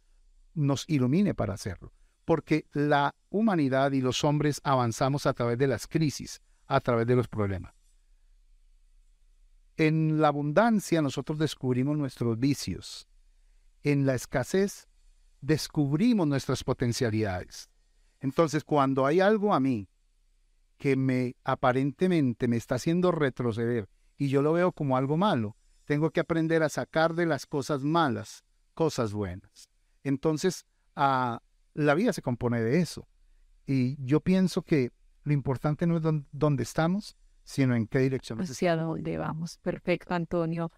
nos 0.55 0.85
ilumine 0.89 1.35
para 1.35 1.55
hacerlo. 1.55 1.93
Porque 2.29 2.67
la 2.75 3.15
humanidad 3.31 3.93
y 3.93 4.03
los 4.03 4.23
hombres 4.23 4.61
avanzamos 4.63 5.25
a 5.25 5.33
través 5.33 5.57
de 5.57 5.67
las 5.67 5.87
crisis, 5.87 6.43
a 6.67 6.79
través 6.83 7.07
de 7.07 7.17
los 7.17 7.27
problemas. 7.27 7.73
En 9.79 10.21
la 10.21 10.29
abundancia 10.29 11.01
nosotros 11.01 11.39
descubrimos 11.39 11.97
nuestros 11.97 12.39
vicios. 12.39 13.09
En 13.83 14.05
la 14.05 14.15
escasez 14.15 14.89
descubrimos 15.41 16.27
nuestras 16.27 16.65
potencialidades. 16.65 17.71
Entonces, 18.21 18.63
cuando 18.63 19.07
hay 19.07 19.21
algo 19.21 19.55
a 19.55 19.61
mí 19.61 19.89
que 20.77 20.97
me 20.97 21.35
aparentemente 21.45 22.47
me 22.47 22.59
está 22.59 22.75
haciendo 22.75 23.11
retroceder 23.11 23.89
y 24.19 24.29
yo 24.29 24.43
lo 24.43 24.53
veo 24.53 24.73
como 24.73 24.99
algo 24.99 25.17
malo, 25.17 25.57
tengo 25.87 26.11
que 26.11 26.21
aprender 26.21 26.63
a 26.63 26.69
sacar 26.69 27.15
de 27.15 27.25
las 27.25 27.47
cosas 27.47 27.85
malas 27.85 28.45
cosas 28.75 29.15
buenas. 29.15 29.71
Entonces, 30.05 30.67
a, 30.95 31.41
la 31.85 31.95
vida 31.95 32.13
se 32.13 32.23
compone 32.23 32.61
de 32.61 32.81
eso. 32.81 33.07
Y 33.67 33.97
yo 34.05 34.21
pienso 34.21 34.63
que 34.63 34.91
lo 35.23 35.33
importante 35.33 35.87
no 35.87 35.97
es 35.97 36.03
dónde 36.33 36.63
estamos, 36.63 37.17
sino 37.45 37.77
en 37.77 37.87
qué 37.87 38.01
dirección. 38.01 38.41
Hacia 38.41 38.77
dónde 38.77 39.17
vamos. 39.17 39.59
Perfecto, 39.59 40.15
Antonio. 40.15 40.73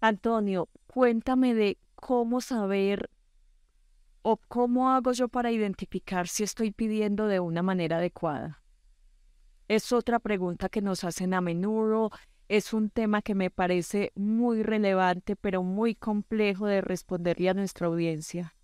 Antonio, 0.00 0.68
cuéntame 0.86 1.54
de 1.54 1.78
cómo 1.94 2.40
saber 2.40 3.10
o 4.22 4.38
cómo 4.48 4.90
hago 4.90 5.12
yo 5.12 5.28
para 5.28 5.50
identificar 5.52 6.28
si 6.28 6.44
estoy 6.44 6.70
pidiendo 6.70 7.26
de 7.26 7.40
una 7.40 7.62
manera 7.62 7.98
adecuada. 7.98 8.62
Es 9.68 9.92
otra 9.92 10.18
pregunta 10.18 10.68
que 10.68 10.80
nos 10.80 11.04
hacen 11.04 11.34
a 11.34 11.40
menudo. 11.40 12.10
Es 12.48 12.72
un 12.72 12.88
tema 12.88 13.20
que 13.20 13.34
me 13.34 13.50
parece 13.50 14.12
muy 14.14 14.62
relevante, 14.62 15.36
pero 15.36 15.62
muy 15.62 15.94
complejo 15.94 16.66
de 16.66 16.80
responderle 16.80 17.50
a 17.50 17.54
nuestra 17.54 17.86
audiencia. 17.86 18.54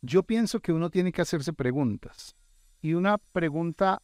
Yo 0.00 0.22
pienso 0.22 0.60
que 0.60 0.72
uno 0.72 0.90
tiene 0.90 1.12
que 1.12 1.22
hacerse 1.22 1.52
preguntas. 1.52 2.36
Y 2.80 2.94
una 2.94 3.18
pregunta 3.18 4.02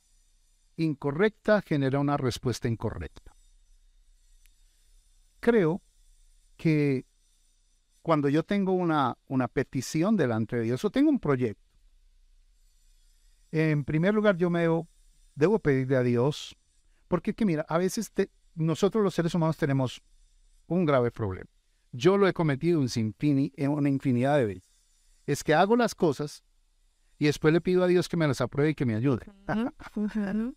incorrecta 0.76 1.62
genera 1.62 2.00
una 2.00 2.16
respuesta 2.16 2.68
incorrecta. 2.68 3.36
Creo 5.40 5.82
que 6.56 7.06
cuando 8.02 8.28
yo 8.28 8.42
tengo 8.42 8.72
una, 8.72 9.16
una 9.28 9.48
petición 9.48 10.16
delante 10.16 10.56
de 10.56 10.62
Dios 10.62 10.84
o 10.84 10.90
tengo 10.90 11.10
un 11.10 11.20
proyecto, 11.20 11.62
en 13.52 13.84
primer 13.84 14.14
lugar 14.14 14.36
yo 14.36 14.50
me 14.50 14.62
debo, 14.62 14.88
debo 15.36 15.60
pedirle 15.60 15.96
a 15.96 16.02
Dios, 16.02 16.56
porque 17.06 17.34
que 17.34 17.44
mira, 17.44 17.64
a 17.68 17.78
veces 17.78 18.12
nosotros 18.54 19.04
los 19.04 19.14
seres 19.14 19.34
humanos 19.34 19.56
tenemos 19.56 20.02
un 20.66 20.84
grave 20.84 21.12
problema. 21.12 21.48
Yo 21.92 22.16
lo 22.16 22.26
he 22.26 22.32
cometido 22.32 22.82
en 22.82 23.70
una 23.70 23.88
infinidad 23.88 24.36
de 24.38 24.46
veces. 24.46 24.73
Es 25.26 25.42
que 25.44 25.54
hago 25.54 25.76
las 25.76 25.94
cosas 25.94 26.44
y 27.18 27.26
después 27.26 27.52
le 27.52 27.60
pido 27.60 27.84
a 27.84 27.86
Dios 27.86 28.08
que 28.08 28.16
me 28.16 28.26
las 28.26 28.40
apruebe 28.40 28.70
y 28.70 28.74
que 28.74 28.86
me 28.86 28.94
ayude. 28.94 29.26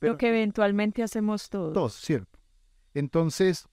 Lo 0.00 0.16
que 0.16 0.28
eventualmente 0.28 1.02
hacemos 1.02 1.48
todos. 1.48 1.72
Todos, 1.72 1.94
cierto. 1.94 2.40
Entonces, 2.92 3.68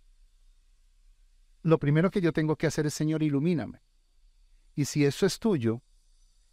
lo 1.64 1.80
primero 1.80 2.12
que 2.12 2.22
yo 2.22 2.32
tengo 2.32 2.56
que 2.56 2.68
hacer 2.68 2.86
es, 2.86 2.94
Señor, 2.94 3.24
ilumíname. 3.24 3.82
Y 4.76 4.86
si 4.86 5.06
eso 5.06 5.26
es 5.26 5.40
tuyo, 5.40 5.82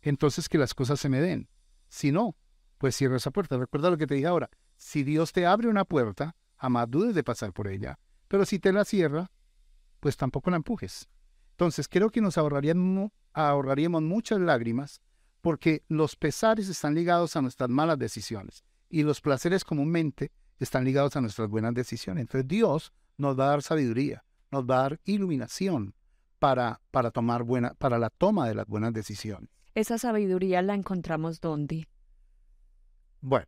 entonces 0.01 0.49
que 0.49 0.59
las 0.59 0.75
cosas 0.75 0.99
se 0.99 1.09
me 1.09 1.21
den. 1.21 1.49
Si 1.89 2.11
no, 2.11 2.37
pues 2.79 2.97
cierra 2.97 3.17
esa 3.17 3.31
puerta. 3.31 3.57
Recuerda 3.57 3.91
lo 3.91 3.99
que 3.99 4.07
te 4.07 4.15
dije 4.15 4.27
ahora. 4.27 4.51
Si 4.77 5.05
Dios 5.05 5.33
te 5.33 5.47
abre 5.47 5.69
una 5.69 5.85
puerta, 5.85 6.35
jamás 6.57 6.91
dudes 6.91 7.15
de 7.15 7.23
pasar 7.23 7.53
por 7.53 7.69
ella. 7.69 7.99
Pero 8.29 8.45
si 8.45 8.59
te 8.59 8.73
la 8.73 8.85
cierra, 8.85 9.31
pues 10.01 10.17
tampoco 10.17 10.51
la 10.51 10.57
empujes. 10.57 11.09
Entonces, 11.53 11.89
creo 11.89 12.11
que 12.11 12.21
nos 12.21 12.37
ahorraríamos, 12.37 13.13
ahorraríamos 13.37 14.03
muchas 14.03 14.41
lágrimas 14.41 15.01
porque 15.43 15.85
los 15.89 16.17
pesares 16.17 16.69
están 16.69 16.95
ligados 16.95 17.37
a 17.37 17.43
nuestras 17.43 17.69
malas 17.69 17.99
decisiones 17.99 18.65
y 18.89 19.03
los 19.03 19.21
placeres 19.21 19.63
comúnmente 19.63 20.33
están 20.59 20.85
ligados 20.85 21.17
a 21.17 21.21
nuestras 21.21 21.49
buenas 21.49 21.75
decisiones. 21.75 22.23
Entonces 22.23 22.49
Dios 22.49 22.93
nos 23.19 23.39
va 23.39 23.45
a 23.45 23.51
dar 23.51 23.63
sabiduría, 23.63 24.25
nos 24.51 24.65
va 24.65 24.79
a 24.79 24.83
dar 24.83 25.01
iluminación 25.05 25.95
para, 26.39 26.81
para, 26.91 27.11
tomar 27.11 27.43
buena, 27.43 27.75
para 27.75 27.99
la 27.99 28.11
toma 28.11 28.49
de 28.49 28.55
las 28.55 28.67
buenas 28.67 28.93
decisiones. 28.93 29.51
¿Esa 29.75 29.99
sabiduría 29.99 30.63
la 30.63 30.75
encontramos 30.75 31.41
dónde? 31.41 31.89
Bueno, 33.21 33.47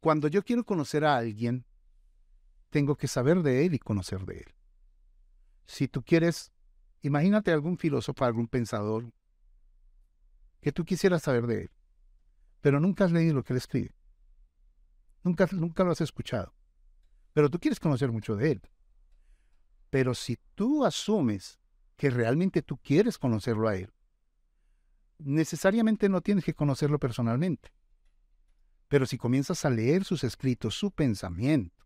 cuando 0.00 0.28
yo 0.28 0.42
quiero 0.42 0.64
conocer 0.64 1.04
a 1.04 1.16
alguien, 1.16 1.66
tengo 2.70 2.96
que 2.96 3.06
saber 3.06 3.42
de 3.42 3.66
él 3.66 3.74
y 3.74 3.78
conocer 3.78 4.24
de 4.24 4.38
él. 4.38 4.54
Si 5.66 5.88
tú 5.88 6.02
quieres, 6.02 6.52
imagínate 7.02 7.52
algún 7.52 7.78
filósofo, 7.78 8.24
algún 8.24 8.48
pensador, 8.48 9.12
que 10.60 10.72
tú 10.72 10.84
quisieras 10.84 11.22
saber 11.22 11.46
de 11.46 11.62
él, 11.62 11.70
pero 12.60 12.80
nunca 12.80 13.04
has 13.04 13.12
leído 13.12 13.34
lo 13.34 13.44
que 13.44 13.52
él 13.52 13.58
escribe. 13.58 13.94
Nunca, 15.22 15.48
nunca 15.52 15.84
lo 15.84 15.92
has 15.92 16.00
escuchado. 16.00 16.54
Pero 17.32 17.50
tú 17.50 17.58
quieres 17.58 17.80
conocer 17.80 18.10
mucho 18.10 18.36
de 18.36 18.52
él. 18.52 18.62
Pero 19.90 20.14
si 20.14 20.38
tú 20.54 20.84
asumes 20.84 21.58
que 21.96 22.10
realmente 22.10 22.62
tú 22.62 22.78
quieres 22.78 23.18
conocerlo 23.18 23.68
a 23.68 23.76
él, 23.76 23.92
necesariamente 25.18 26.08
no 26.08 26.20
tienes 26.20 26.44
que 26.44 26.54
conocerlo 26.54 26.98
personalmente. 26.98 27.72
Pero 28.88 29.06
si 29.06 29.18
comienzas 29.18 29.64
a 29.64 29.70
leer 29.70 30.04
sus 30.04 30.24
escritos, 30.24 30.74
su 30.74 30.90
pensamiento, 30.90 31.84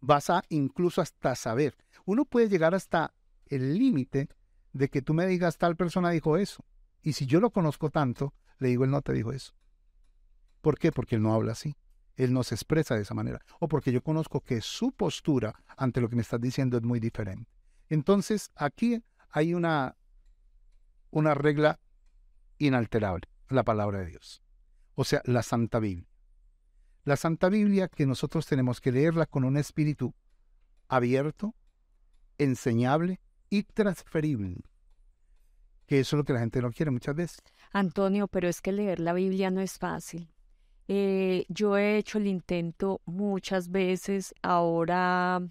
vas 0.00 0.30
a 0.30 0.42
incluso 0.48 1.00
hasta 1.00 1.34
saber. 1.34 1.76
Uno 2.04 2.24
puede 2.24 2.48
llegar 2.48 2.74
hasta 2.74 3.14
el 3.54 3.78
límite 3.78 4.28
de 4.72 4.88
que 4.88 5.02
tú 5.02 5.14
me 5.14 5.26
digas 5.26 5.58
tal 5.58 5.76
persona 5.76 6.10
dijo 6.10 6.36
eso. 6.36 6.64
Y 7.02 7.12
si 7.12 7.26
yo 7.26 7.40
lo 7.40 7.50
conozco 7.50 7.90
tanto, 7.90 8.34
le 8.58 8.68
digo, 8.68 8.84
él 8.84 8.90
no 8.90 9.02
te 9.02 9.12
dijo 9.12 9.32
eso. 9.32 9.52
¿Por 10.60 10.78
qué? 10.78 10.92
Porque 10.92 11.16
él 11.16 11.22
no 11.22 11.34
habla 11.34 11.52
así. 11.52 11.76
Él 12.16 12.32
no 12.32 12.44
se 12.44 12.54
expresa 12.54 12.94
de 12.94 13.02
esa 13.02 13.14
manera. 13.14 13.40
O 13.58 13.68
porque 13.68 13.92
yo 13.92 14.02
conozco 14.02 14.40
que 14.40 14.60
su 14.60 14.92
postura 14.92 15.54
ante 15.76 16.00
lo 16.00 16.08
que 16.08 16.16
me 16.16 16.22
estás 16.22 16.40
diciendo 16.40 16.76
es 16.76 16.82
muy 16.82 17.00
diferente. 17.00 17.50
Entonces, 17.88 18.50
aquí 18.54 19.02
hay 19.30 19.54
una, 19.54 19.96
una 21.10 21.34
regla 21.34 21.80
inalterable, 22.58 23.28
la 23.48 23.64
palabra 23.64 23.98
de 23.98 24.06
Dios. 24.06 24.42
O 24.94 25.04
sea, 25.04 25.20
la 25.24 25.42
Santa 25.42 25.78
Biblia. 25.78 26.08
La 27.04 27.16
Santa 27.16 27.48
Biblia 27.48 27.88
que 27.88 28.06
nosotros 28.06 28.46
tenemos 28.46 28.80
que 28.80 28.92
leerla 28.92 29.26
con 29.26 29.44
un 29.44 29.56
espíritu 29.56 30.14
abierto, 30.86 31.54
enseñable 32.38 33.20
y 33.52 33.64
transferible. 33.64 34.56
que 35.86 36.00
eso 36.00 36.16
es 36.16 36.18
lo 36.18 36.24
que 36.24 36.32
la 36.32 36.40
gente 36.40 36.62
no 36.62 36.72
quiere 36.72 36.90
muchas 36.90 37.14
veces. 37.14 37.42
Antonio, 37.70 38.26
pero 38.26 38.48
es 38.48 38.62
que 38.62 38.72
leer 38.72 38.98
la 38.98 39.12
Biblia 39.12 39.50
no 39.50 39.60
es 39.60 39.78
fácil. 39.78 40.30
Eh, 40.88 41.44
yo 41.50 41.76
he 41.76 41.98
hecho 41.98 42.16
el 42.16 42.28
intento 42.28 43.02
muchas 43.04 43.70
veces, 43.70 44.34
ahora 44.40 45.42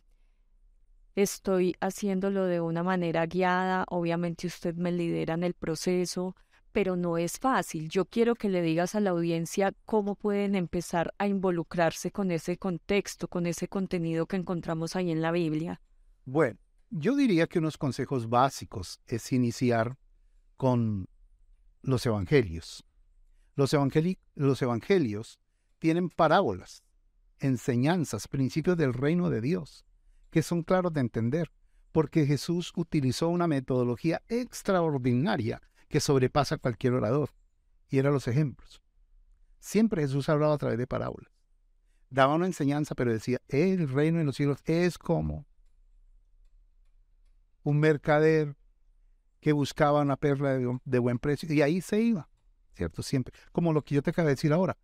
estoy 1.13 1.75
haciéndolo 1.79 2.45
de 2.47 2.59
una 2.59 2.81
manera 2.81 3.27
guiada, 3.27 3.85
obviamente 3.87 4.47
usted 4.47 4.73
me 4.73 4.91
lidera 4.91 5.35
en 5.35 5.43
el 5.43 5.53
proceso, 5.53 6.35
pero 6.71 6.95
no 6.95 7.19
es 7.19 7.37
fácil. 7.37 7.87
Yo 7.87 8.05
quiero 8.05 8.33
que 8.33 8.49
le 8.49 8.63
digas 8.63 8.95
a 8.95 8.99
la 8.99 9.11
audiencia 9.11 9.73
cómo 9.85 10.15
pueden 10.15 10.55
empezar 10.55 11.13
a 11.19 11.27
involucrarse 11.27 12.09
con 12.09 12.31
ese 12.31 12.57
contexto, 12.57 13.27
con 13.27 13.45
ese 13.45 13.67
contenido 13.67 14.25
que 14.25 14.37
encontramos 14.37 14.95
ahí 14.95 15.11
en 15.11 15.21
la 15.21 15.31
Biblia. 15.31 15.81
Bueno, 16.25 16.57
yo 16.91 17.15
diría 17.15 17.47
que 17.47 17.59
unos 17.59 17.77
consejos 17.77 18.29
básicos 18.29 18.99
es 19.07 19.31
iniciar 19.31 19.97
con 20.57 21.07
los 21.81 22.05
evangelios. 22.05 22.85
Los, 23.55 23.73
evangelios 23.73 25.39
tienen 25.79 26.09
parábolas, 26.09 26.83
enseñanzas, 27.39 28.27
principios 28.27 28.77
del 28.77 28.93
reino 28.93 29.29
de 29.29 29.41
Dios, 29.41 29.85
que 30.29 30.43
son 30.43 30.63
claros 30.63 30.93
de 30.93 31.01
entender, 31.01 31.51
porque 31.91 32.25
Jesús 32.25 32.73
utilizó 32.75 33.29
una 33.29 33.47
metodología 33.47 34.21
extraordinaria 34.27 35.61
que 35.87 35.99
sobrepasa 35.99 36.57
cualquier 36.57 36.93
orador, 36.93 37.29
y 37.89 37.99
eran 37.99 38.13
los 38.13 38.27
ejemplos. 38.27 38.81
Siempre 39.59 40.01
Jesús 40.01 40.27
hablaba 40.27 40.55
a 40.55 40.57
través 40.57 40.77
de 40.77 40.87
parábolas. 40.87 41.31
Daba 42.09 42.35
una 42.35 42.47
enseñanza, 42.47 42.95
pero 42.95 43.13
decía, 43.13 43.39
el 43.47 43.87
reino 43.87 44.19
de 44.19 44.25
los 44.25 44.35
cielos 44.35 44.59
es 44.65 44.97
como 44.97 45.45
un 47.63 47.79
mercader 47.79 48.55
que 49.39 49.53
buscaba 49.53 50.01
una 50.01 50.17
perla 50.17 50.79
de, 50.83 50.99
buen 50.99 51.19
precio, 51.19 51.51
y 51.51 51.61
ahí 51.61 51.81
se 51.81 51.99
iba, 51.99 52.29
¿cierto? 52.75 53.01
Siempre. 53.01 53.33
Como 53.51 53.73
lo 53.73 53.83
que 53.83 53.95
yo 53.95 54.01
te 54.01 54.11
acabo 54.11 54.27
de 54.27 54.35
decir 54.35 54.53
ahora. 54.53 54.77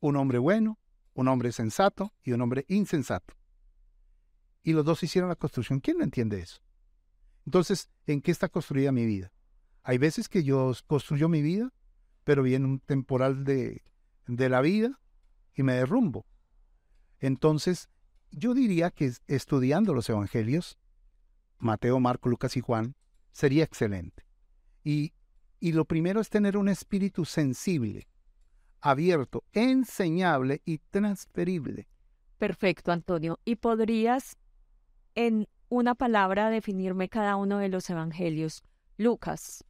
Un 0.00 0.16
hombre 0.16 0.38
bueno, 0.38 0.78
un 1.14 1.28
hombre 1.28 1.52
sensato 1.52 2.12
y 2.22 2.32
un 2.32 2.40
hombre 2.40 2.64
insensato. 2.68 3.34
Y 4.62 4.72
los 4.72 4.84
dos 4.84 5.02
hicieron 5.02 5.28
la 5.28 5.36
construcción. 5.36 5.80
¿Quién 5.80 5.98
no 5.98 6.04
entiende 6.04 6.40
eso? 6.40 6.60
Entonces, 7.46 7.90
¿en 8.06 8.20
qué 8.20 8.30
está 8.30 8.48
construida 8.48 8.90
mi 8.92 9.06
vida? 9.06 9.32
Hay 9.82 9.98
veces 9.98 10.28
que 10.28 10.42
yo 10.42 10.72
construyo 10.86 11.28
mi 11.28 11.42
vida, 11.42 11.72
pero 12.24 12.42
viene 12.42 12.64
un 12.64 12.80
temporal 12.80 13.44
de, 13.44 13.84
de 14.26 14.48
la 14.48 14.60
vida 14.60 15.00
y 15.54 15.62
me 15.62 15.74
derrumbo. 15.74 16.26
Entonces, 17.20 17.88
yo 18.30 18.54
diría 18.54 18.90
que 18.90 19.12
estudiando 19.26 19.94
los 19.94 20.08
evangelios, 20.08 20.78
Mateo, 21.58 22.00
Marco, 22.00 22.28
Lucas 22.28 22.56
y 22.56 22.60
Juan, 22.60 22.94
sería 23.32 23.64
excelente. 23.64 24.24
Y, 24.82 25.12
y 25.60 25.72
lo 25.72 25.84
primero 25.84 26.20
es 26.20 26.28
tener 26.30 26.56
un 26.56 26.68
espíritu 26.68 27.24
sensible, 27.24 28.08
abierto, 28.80 29.44
enseñable 29.52 30.62
y 30.64 30.78
transferible. 30.78 31.88
Perfecto, 32.38 32.92
Antonio. 32.92 33.38
¿Y 33.44 33.56
podrías 33.56 34.36
en 35.14 35.48
una 35.68 35.94
palabra 35.94 36.50
definirme 36.50 37.08
cada 37.08 37.36
uno 37.36 37.58
de 37.58 37.68
los 37.68 37.88
evangelios? 37.88 38.62
Lucas, 38.96 39.64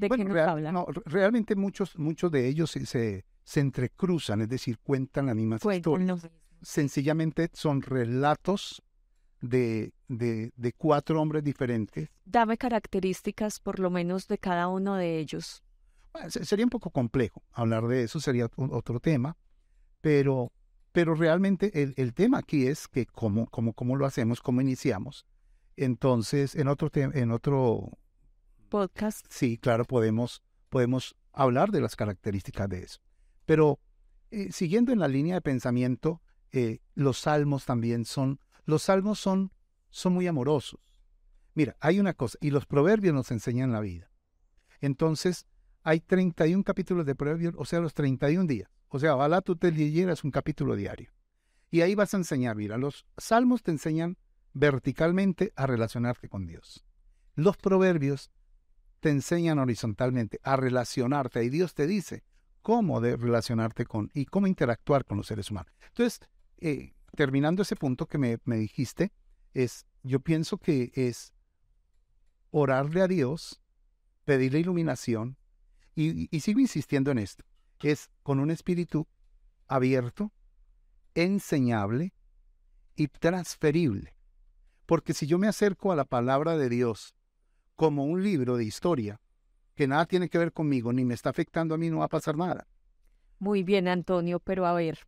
¿De 0.00 0.08
qué 0.08 0.24
nos 0.24 0.36
habla? 0.38 0.72
No, 0.72 0.86
realmente 1.04 1.54
muchos, 1.54 1.98
muchos 1.98 2.32
de 2.32 2.48
ellos 2.48 2.70
se, 2.70 3.22
se, 3.44 3.60
entrecruzan, 3.60 4.40
es 4.40 4.48
decir, 4.48 4.78
cuentan 4.78 5.26
la 5.26 5.34
misma 5.34 5.56
historia. 5.56 6.16
Sencillamente 6.62 7.50
son 7.52 7.82
relatos 7.82 8.82
de, 9.40 9.92
de, 10.08 10.52
de, 10.56 10.72
cuatro 10.72 11.20
hombres 11.20 11.42
diferentes. 11.42 12.08
Dame 12.24 12.58
características 12.58 13.60
por 13.60 13.78
lo 13.78 13.90
menos 13.90 14.28
de 14.28 14.38
cada 14.38 14.68
uno 14.68 14.96
de 14.96 15.18
ellos. 15.18 15.62
sería 16.28 16.64
un 16.64 16.70
poco 16.70 16.90
complejo 16.90 17.42
hablar 17.52 17.86
de 17.86 18.02
eso, 18.04 18.20
sería 18.20 18.50
otro 18.56 19.00
tema, 19.00 19.36
pero, 20.00 20.52
pero 20.92 21.14
realmente 21.14 21.82
el, 21.82 21.94
el 21.96 22.12
tema 22.14 22.38
aquí 22.38 22.66
es 22.66 22.88
que 22.88 23.06
cómo, 23.06 23.46
cómo, 23.46 23.72
cómo 23.72 23.96
lo 23.96 24.06
hacemos, 24.06 24.40
cómo 24.40 24.60
iniciamos. 24.60 25.26
Entonces, 25.76 26.54
en 26.54 26.68
otro, 26.68 26.90
en 26.94 27.30
otro 27.30 27.98
podcast. 28.68 29.26
Sí, 29.28 29.56
claro, 29.56 29.84
podemos, 29.84 30.42
podemos 30.68 31.16
hablar 31.32 31.70
de 31.70 31.80
las 31.80 31.96
características 31.96 32.68
de 32.68 32.82
eso. 32.82 33.00
Pero 33.46 33.78
eh, 34.30 34.52
siguiendo 34.52 34.92
en 34.92 35.00
la 35.00 35.08
línea 35.08 35.34
de 35.34 35.40
pensamiento, 35.40 36.22
eh, 36.52 36.80
los 36.94 37.18
salmos 37.18 37.64
también 37.64 38.04
son, 38.04 38.40
los 38.70 38.84
salmos 38.84 39.18
son, 39.18 39.52
son 39.90 40.14
muy 40.14 40.26
amorosos. 40.26 40.80
Mira, 41.54 41.76
hay 41.80 42.00
una 42.00 42.14
cosa, 42.14 42.38
y 42.40 42.50
los 42.50 42.64
proverbios 42.64 43.14
nos 43.14 43.30
enseñan 43.30 43.72
la 43.72 43.80
vida. 43.80 44.10
Entonces, 44.80 45.46
hay 45.82 46.00
31 46.00 46.64
capítulos 46.64 47.04
de 47.04 47.14
proverbios, 47.14 47.54
o 47.58 47.64
sea, 47.64 47.80
los 47.80 47.92
31 47.92 48.46
días. 48.46 48.70
O 48.88 48.98
sea, 48.98 49.16
ojalá 49.16 49.40
tú 49.40 49.56
te 49.56 49.70
leyeras 49.70 50.24
un 50.24 50.30
capítulo 50.30 50.76
diario. 50.76 51.10
Y 51.70 51.82
ahí 51.82 51.94
vas 51.94 52.14
a 52.14 52.16
enseñar, 52.16 52.56
mira, 52.56 52.78
los 52.78 53.06
salmos 53.16 53.62
te 53.62 53.70
enseñan 53.70 54.16
verticalmente 54.52 55.52
a 55.54 55.66
relacionarte 55.66 56.28
con 56.28 56.46
Dios. 56.46 56.84
Los 57.34 57.56
proverbios 57.56 58.30
te 59.00 59.10
enseñan 59.10 59.58
horizontalmente 59.58 60.40
a 60.42 60.56
relacionarte 60.56 61.42
y 61.44 61.48
Dios 61.48 61.74
te 61.74 61.86
dice 61.86 62.24
cómo 62.62 63.00
de 63.00 63.16
relacionarte 63.16 63.86
con 63.86 64.10
y 64.12 64.26
cómo 64.26 64.46
interactuar 64.46 65.04
con 65.04 65.16
los 65.18 65.26
seres 65.26 65.50
humanos. 65.50 65.72
Entonces, 65.88 66.20
eh, 66.58 66.92
terminando 67.16 67.62
ese 67.62 67.76
punto 67.76 68.06
que 68.06 68.18
me, 68.18 68.38
dijiste, 68.56 69.12
es, 69.54 69.86
yo 70.02 70.20
pienso 70.20 70.58
que 70.58 70.92
es 70.94 71.32
orarle 72.50 73.02
a 73.02 73.08
Dios, 73.08 73.60
pedirle 74.24 74.60
iluminación, 74.60 75.36
y, 75.94 76.34
y 76.34 76.40
sigo 76.40 76.60
insistiendo 76.60 77.10
en 77.10 77.18
esto, 77.18 77.44
es 77.82 78.10
con 78.22 78.40
un 78.40 78.50
espíritu 78.50 79.06
abierto, 79.66 80.32
enseñable 81.14 82.12
y 82.96 83.08
transferible. 83.08 84.14
Porque 84.86 85.14
si 85.14 85.26
yo 85.26 85.38
me 85.38 85.48
acerco 85.48 85.92
a 85.92 85.96
la 85.96 86.04
palabra 86.04 86.56
de 86.56 86.68
Dios 86.68 87.14
como 87.76 88.04
un 88.04 88.22
libro 88.22 88.56
de 88.56 88.64
historia 88.64 89.20
que 89.74 89.86
nada 89.86 90.04
tiene 90.04 90.28
que 90.28 90.36
ver 90.36 90.52
conmigo 90.52 90.92
ni 90.92 91.04
me 91.04 91.14
está 91.14 91.30
afectando 91.30 91.74
a 91.74 91.78
mí, 91.78 91.88
no 91.88 91.98
va 91.98 92.04
a 92.04 92.08
pasar 92.08 92.36
nada. 92.36 92.66
Muy 93.38 93.62
bien, 93.62 93.88
Antonio, 93.88 94.38
pero 94.38 94.66
a 94.66 94.74
ver, 94.74 94.98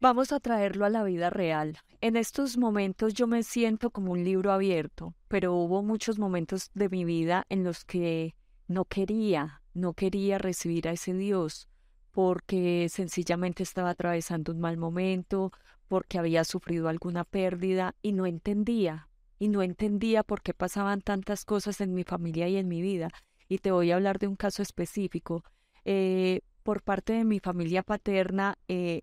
vamos 0.00 0.32
a 0.32 0.40
traerlo 0.40 0.84
a 0.84 0.90
la 0.90 1.02
vida 1.02 1.30
real. 1.30 1.78
En 2.00 2.16
estos 2.16 2.56
momentos 2.56 3.14
yo 3.14 3.26
me 3.26 3.42
siento 3.42 3.90
como 3.90 4.12
un 4.12 4.24
libro 4.24 4.52
abierto, 4.52 5.14
pero 5.28 5.54
hubo 5.54 5.82
muchos 5.82 6.18
momentos 6.18 6.70
de 6.74 6.88
mi 6.88 7.04
vida 7.04 7.44
en 7.48 7.64
los 7.64 7.84
que 7.84 8.34
no 8.68 8.84
quería, 8.84 9.62
no 9.74 9.94
quería 9.94 10.38
recibir 10.38 10.88
a 10.88 10.92
ese 10.92 11.14
Dios, 11.14 11.68
porque 12.12 12.88
sencillamente 12.90 13.62
estaba 13.62 13.90
atravesando 13.90 14.52
un 14.52 14.60
mal 14.60 14.76
momento, 14.76 15.52
porque 15.88 16.18
había 16.18 16.44
sufrido 16.44 16.88
alguna 16.88 17.24
pérdida 17.24 17.94
y 18.02 18.12
no 18.12 18.26
entendía, 18.26 19.08
y 19.38 19.48
no 19.48 19.62
entendía 19.62 20.22
por 20.22 20.42
qué 20.42 20.54
pasaban 20.54 21.00
tantas 21.00 21.44
cosas 21.44 21.80
en 21.80 21.94
mi 21.94 22.04
familia 22.04 22.48
y 22.48 22.56
en 22.56 22.68
mi 22.68 22.82
vida. 22.82 23.10
Y 23.48 23.58
te 23.58 23.72
voy 23.72 23.90
a 23.90 23.96
hablar 23.96 24.18
de 24.18 24.26
un 24.26 24.36
caso 24.36 24.62
específico. 24.62 25.42
Eh, 25.84 26.42
por 26.62 26.82
parte 26.82 27.14
de 27.14 27.24
mi 27.24 27.40
familia 27.40 27.82
paterna 27.82 28.58
eh, 28.68 29.02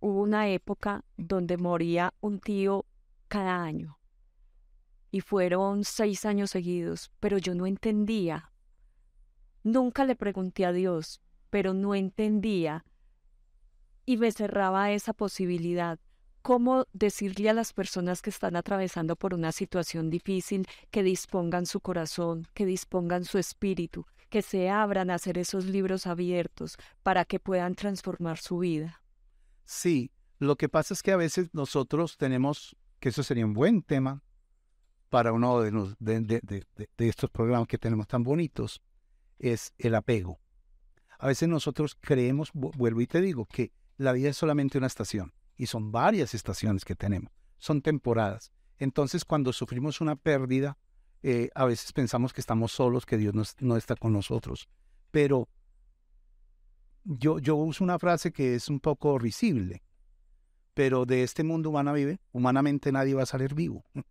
hubo 0.00 0.22
una 0.22 0.48
época 0.48 1.04
donde 1.16 1.56
moría 1.56 2.14
un 2.20 2.40
tío 2.40 2.86
cada 3.28 3.62
año. 3.62 3.98
Y 5.10 5.20
fueron 5.20 5.84
seis 5.84 6.24
años 6.24 6.50
seguidos, 6.50 7.10
pero 7.20 7.38
yo 7.38 7.54
no 7.54 7.66
entendía. 7.66 8.52
Nunca 9.62 10.04
le 10.04 10.16
pregunté 10.16 10.66
a 10.66 10.72
Dios, 10.72 11.20
pero 11.50 11.74
no 11.74 11.94
entendía. 11.94 12.84
Y 14.04 14.16
me 14.16 14.32
cerraba 14.32 14.92
esa 14.92 15.12
posibilidad 15.12 15.98
cómo 16.42 16.86
decirle 16.92 17.50
a 17.50 17.54
las 17.54 17.72
personas 17.72 18.22
que 18.22 18.30
están 18.30 18.56
atravesando 18.56 19.16
por 19.16 19.34
una 19.34 19.52
situación 19.52 20.08
difícil 20.08 20.66
que 20.90 21.02
dispongan 21.02 21.66
su 21.66 21.80
corazón, 21.80 22.46
que 22.54 22.64
dispongan 22.64 23.24
su 23.24 23.38
espíritu, 23.38 24.06
que 24.30 24.42
se 24.42 24.70
abran 24.70 25.10
a 25.10 25.14
hacer 25.14 25.38
esos 25.38 25.66
libros 25.66 26.06
abiertos 26.06 26.76
para 27.02 27.24
que 27.24 27.40
puedan 27.40 27.74
transformar 27.74 28.38
su 28.38 28.58
vida. 28.58 29.02
Sí, 29.68 30.10
lo 30.38 30.56
que 30.56 30.70
pasa 30.70 30.94
es 30.94 31.02
que 31.02 31.12
a 31.12 31.18
veces 31.18 31.50
nosotros 31.52 32.16
tenemos, 32.16 32.74
que 33.00 33.10
eso 33.10 33.22
sería 33.22 33.44
un 33.44 33.52
buen 33.52 33.82
tema 33.82 34.22
para 35.10 35.30
uno 35.30 35.60
de, 35.60 36.64
estos 36.96 37.28
programas 37.28 37.68
que 37.68 37.76
tenemos 37.76 38.08
tan 38.08 38.22
bonitos, 38.22 38.80
es 39.38 39.74
el 39.76 39.94
apego. 39.94 40.40
A 41.18 41.26
veces 41.26 41.50
nosotros 41.50 41.98
creemos, 42.00 42.50
vuelvo 42.54 43.02
y 43.02 43.06
te 43.06 43.20
digo, 43.20 43.44
que 43.44 43.70
la 43.98 44.12
vida 44.12 44.30
es 44.30 44.38
solamente 44.38 44.78
una 44.78 44.86
estación 44.86 45.34
y 45.54 45.66
son 45.66 45.92
varias 45.92 46.32
estaciones 46.32 46.86
que 46.86 46.94
tenemos, 46.94 47.30
son 47.58 47.82
temporadas. 47.82 48.52
Entonces, 48.78 49.26
cuando 49.26 49.52
sufrimos 49.52 50.00
una 50.00 50.16
pérdida, 50.16 50.78
eh, 51.22 51.50
a 51.54 51.66
veces 51.66 51.92
pensamos 51.92 52.32
que 52.32 52.40
estamos 52.40 52.72
solos, 52.72 53.04
que 53.04 53.18
Dios 53.18 53.34
no, 53.60 53.76
está 53.76 53.96
con 53.96 54.14
nosotros. 54.14 54.70
Pero 55.10 55.46
yo, 57.04 57.38
yo 57.38 57.56
uso 57.56 57.84
una 57.84 57.98
frase 57.98 58.32
que 58.32 58.54
es 58.54 58.68
un 58.68 58.80
poco 58.80 59.18
risible, 59.18 59.82
pero 60.74 61.06
de 61.06 61.22
este 61.22 61.42
mundo 61.44 61.70
humano 61.70 61.92
vive, 61.92 62.20
humanamente 62.32 62.92
nadie 62.92 63.14
va 63.14 63.22
a 63.24 63.26
salir 63.26 63.54
vivo. 63.54 63.84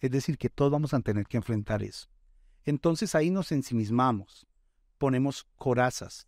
Es 0.00 0.10
decir, 0.10 0.36
que 0.36 0.50
todos 0.50 0.72
vamos 0.72 0.94
a 0.94 1.00
tener 1.00 1.26
que 1.26 1.36
enfrentar 1.36 1.80
eso. 1.84 2.08
Entonces 2.64 3.14
ahí 3.14 3.30
nos 3.30 3.52
ensimismamos, 3.52 4.48
ponemos 4.98 5.46
corazas, 5.56 6.26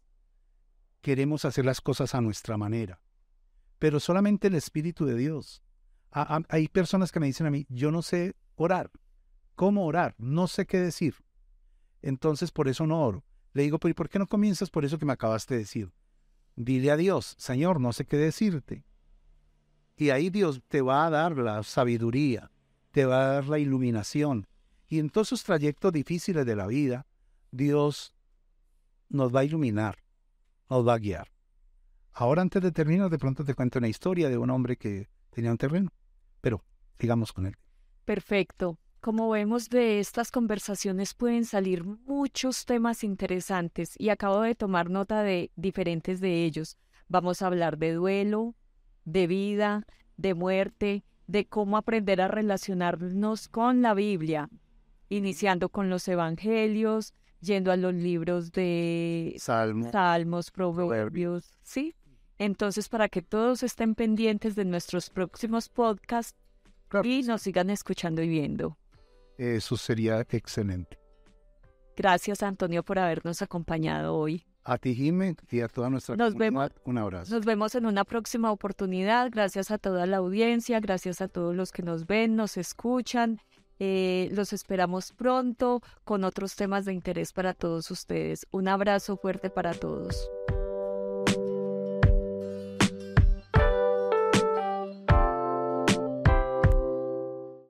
queremos 1.01 1.45
hacer 1.45 1.65
las 1.65 1.81
cosas 1.81 2.15
a 2.15 2.21
nuestra 2.21 2.57
manera, 2.57 3.01
pero 3.81 3.99
solamente 3.99 4.47
el 4.47 4.55
Espíritu 4.55 5.07
de 5.07 5.17
Dios. 5.17 5.63
hay 6.11 6.69
personas 6.69 7.11
que 7.11 7.19
me 7.19 7.27
dicen 7.27 7.49
a 7.49 7.51
mí, 7.51 7.67
yo 7.69 7.91
no 7.91 8.03
sé 8.03 8.37
orar. 8.55 8.91
¿Cómo 9.55 9.87
orar? 9.87 10.15
No 10.19 10.47
sé 10.49 10.67
qué 10.67 10.79
decir. 10.79 11.17
Entonces 12.03 12.51
por 12.51 12.69
eso 12.69 12.87
no 12.87 13.03
oro. 13.05 13.25
Le 13.53 13.63
digo, 13.63 13.79
pero 13.79 13.91
¿y 13.91 13.95
por 13.95 14.09
qué 14.09 14.19
no 14.19 14.27
comienzas 14.27 14.71
por 14.71 14.85
eso 14.85 14.99
que 14.99 15.07
me 15.07 15.13
acabaste 15.13 15.55
de 15.55 15.61
decir? 15.61 15.93
Dile 16.57 16.91
a 16.91 16.97
Dios, 16.97 17.35
Señor, 17.39 17.81
no 17.81 17.93
sé 17.93 18.05
qué 18.05 18.17
decirte. 18.17 18.85
Y 19.97 20.11
ahí 20.11 20.31
Dios 20.31 20.63
te 20.69 20.83
va 20.83 21.07
a 21.07 21.11
dar 21.11 21.37
la 21.37 21.63
sabiduría, 21.63 22.51
te 22.91 23.05
va 23.05 23.23
a 23.23 23.35
dar 23.35 23.47
la 23.47 23.59
iluminación. 23.59 24.47
Y 24.87 24.99
en 24.99 25.11
todos 25.11 25.29
esos 25.29 25.45
trayectos 25.45 25.93
difíciles 25.93 26.47
de 26.47 26.57
la 26.57 26.67
vida, 26.67 27.07
Dios 27.51 28.15
nos 29.09 29.35
va 29.35 29.41
a 29.41 29.45
iluminar, 29.45 29.99
nos 30.69 30.87
va 30.87 30.95
a 30.95 30.99
guiar. 30.99 31.29
Ahora 32.13 32.43
antes 32.43 32.63
de 32.63 32.71
terminar, 32.71 33.11
de 33.11 33.19
pronto 33.19 33.45
te 33.45 33.55
cuento 33.55 33.79
una 33.79 33.89
historia 33.89 34.29
de 34.29 34.39
un 34.39 34.51
hombre 34.51 34.77
que 34.77 35.09
tenía 35.31 35.51
un 35.51 35.59
terreno, 35.59 35.93
pero 36.41 36.65
sigamos 36.99 37.33
con 37.33 37.47
él. 37.47 37.57
Perfecto. 38.05 38.79
Como 39.05 39.29
vemos 39.29 39.69
de 39.69 40.01
estas 40.01 40.31
conversaciones 40.31 41.13
pueden 41.13 41.45
salir 41.45 41.85
muchos 41.85 42.65
temas 42.65 43.05
interesantes 43.05 43.95
y 43.99 44.09
acabo 44.09 44.41
de 44.41 44.55
tomar 44.55 44.89
nota 44.89 45.23
de 45.23 45.51
diferentes 45.57 46.23
de 46.23 46.47
ellos. 46.47 46.79
Vamos 47.07 47.43
a 47.43 47.49
hablar 47.49 47.77
de 47.77 47.93
duelo, 47.93 48.55
de 49.05 49.27
vida, 49.27 49.87
de 50.17 50.33
muerte, 50.33 51.05
de 51.27 51.45
cómo 51.45 51.77
aprender 51.77 52.23
a 52.23 52.29
relacionarnos 52.29 53.49
con 53.49 53.83
la 53.83 53.93
Biblia, 53.93 54.49
iniciando 55.11 55.69
con 55.69 55.91
los 55.91 56.09
evangelios, 56.09 57.13
yendo 57.43 57.73
a 57.73 57.77
los 57.77 57.93
libros 57.93 58.53
de 58.53 59.35
Salmos, 59.37 60.51
Proverbios, 60.51 61.59
¿sí? 61.63 61.95
Entonces, 62.39 62.89
para 62.89 63.11
que 63.11 63.21
todos 63.21 63.65
estén 63.65 63.97
pendientes 63.97 64.57
de 64.57 64.65
nuestros 64.65 65.11
próximos 65.11 65.69
podcasts 65.69 66.39
y 67.03 67.23
nos 67.25 67.43
sigan 67.43 67.69
escuchando 67.69 68.23
y 68.23 68.29
viendo. 68.31 68.79
Eso 69.39 69.77
sería 69.77 70.21
excelente. 70.21 70.99
Gracias, 71.97 72.43
Antonio, 72.43 72.83
por 72.83 72.99
habernos 72.99 73.43
acompañado 73.43 74.17
hoy. 74.17 74.45
A 74.65 74.79
ti, 74.79 74.95
Jiménez, 74.95 75.37
y 75.51 75.61
a 75.61 75.69
toda 75.69 75.91
nuestra 75.91 76.17
nos 76.17 76.33
comunidad, 76.33 76.71
vemos, 76.71 76.73
un 76.87 76.99
abrazo. 76.99 77.35
Nos 77.35 77.45
vemos 77.45 77.75
en 77.75 77.87
una 77.87 78.05
próxima 78.05 78.51
oportunidad. 78.51 79.29
Gracias 79.31 79.71
a 79.71 79.79
toda 79.79 80.07
la 80.07 80.17
audiencia, 80.17 80.81
gracias 80.81 81.21
a 81.21 81.29
todos 81.29 81.55
los 81.55 81.71
que 81.71 81.83
nos 81.83 82.07
ven, 82.07 82.35
nos 82.35 82.57
escuchan. 82.57 83.39
Eh, 83.79 84.31
los 84.33 84.53
esperamos 84.53 85.13
pronto 85.13 85.83
con 86.05 86.25
otros 86.25 86.57
temas 86.57 86.85
de 86.85 86.95
interés 86.95 87.33
para 87.33 87.53
todos 87.53 87.91
ustedes. 87.91 88.47
Un 88.53 88.69
abrazo 88.69 89.17
fuerte 89.17 89.51
para 89.51 89.75
todos. 89.75 90.31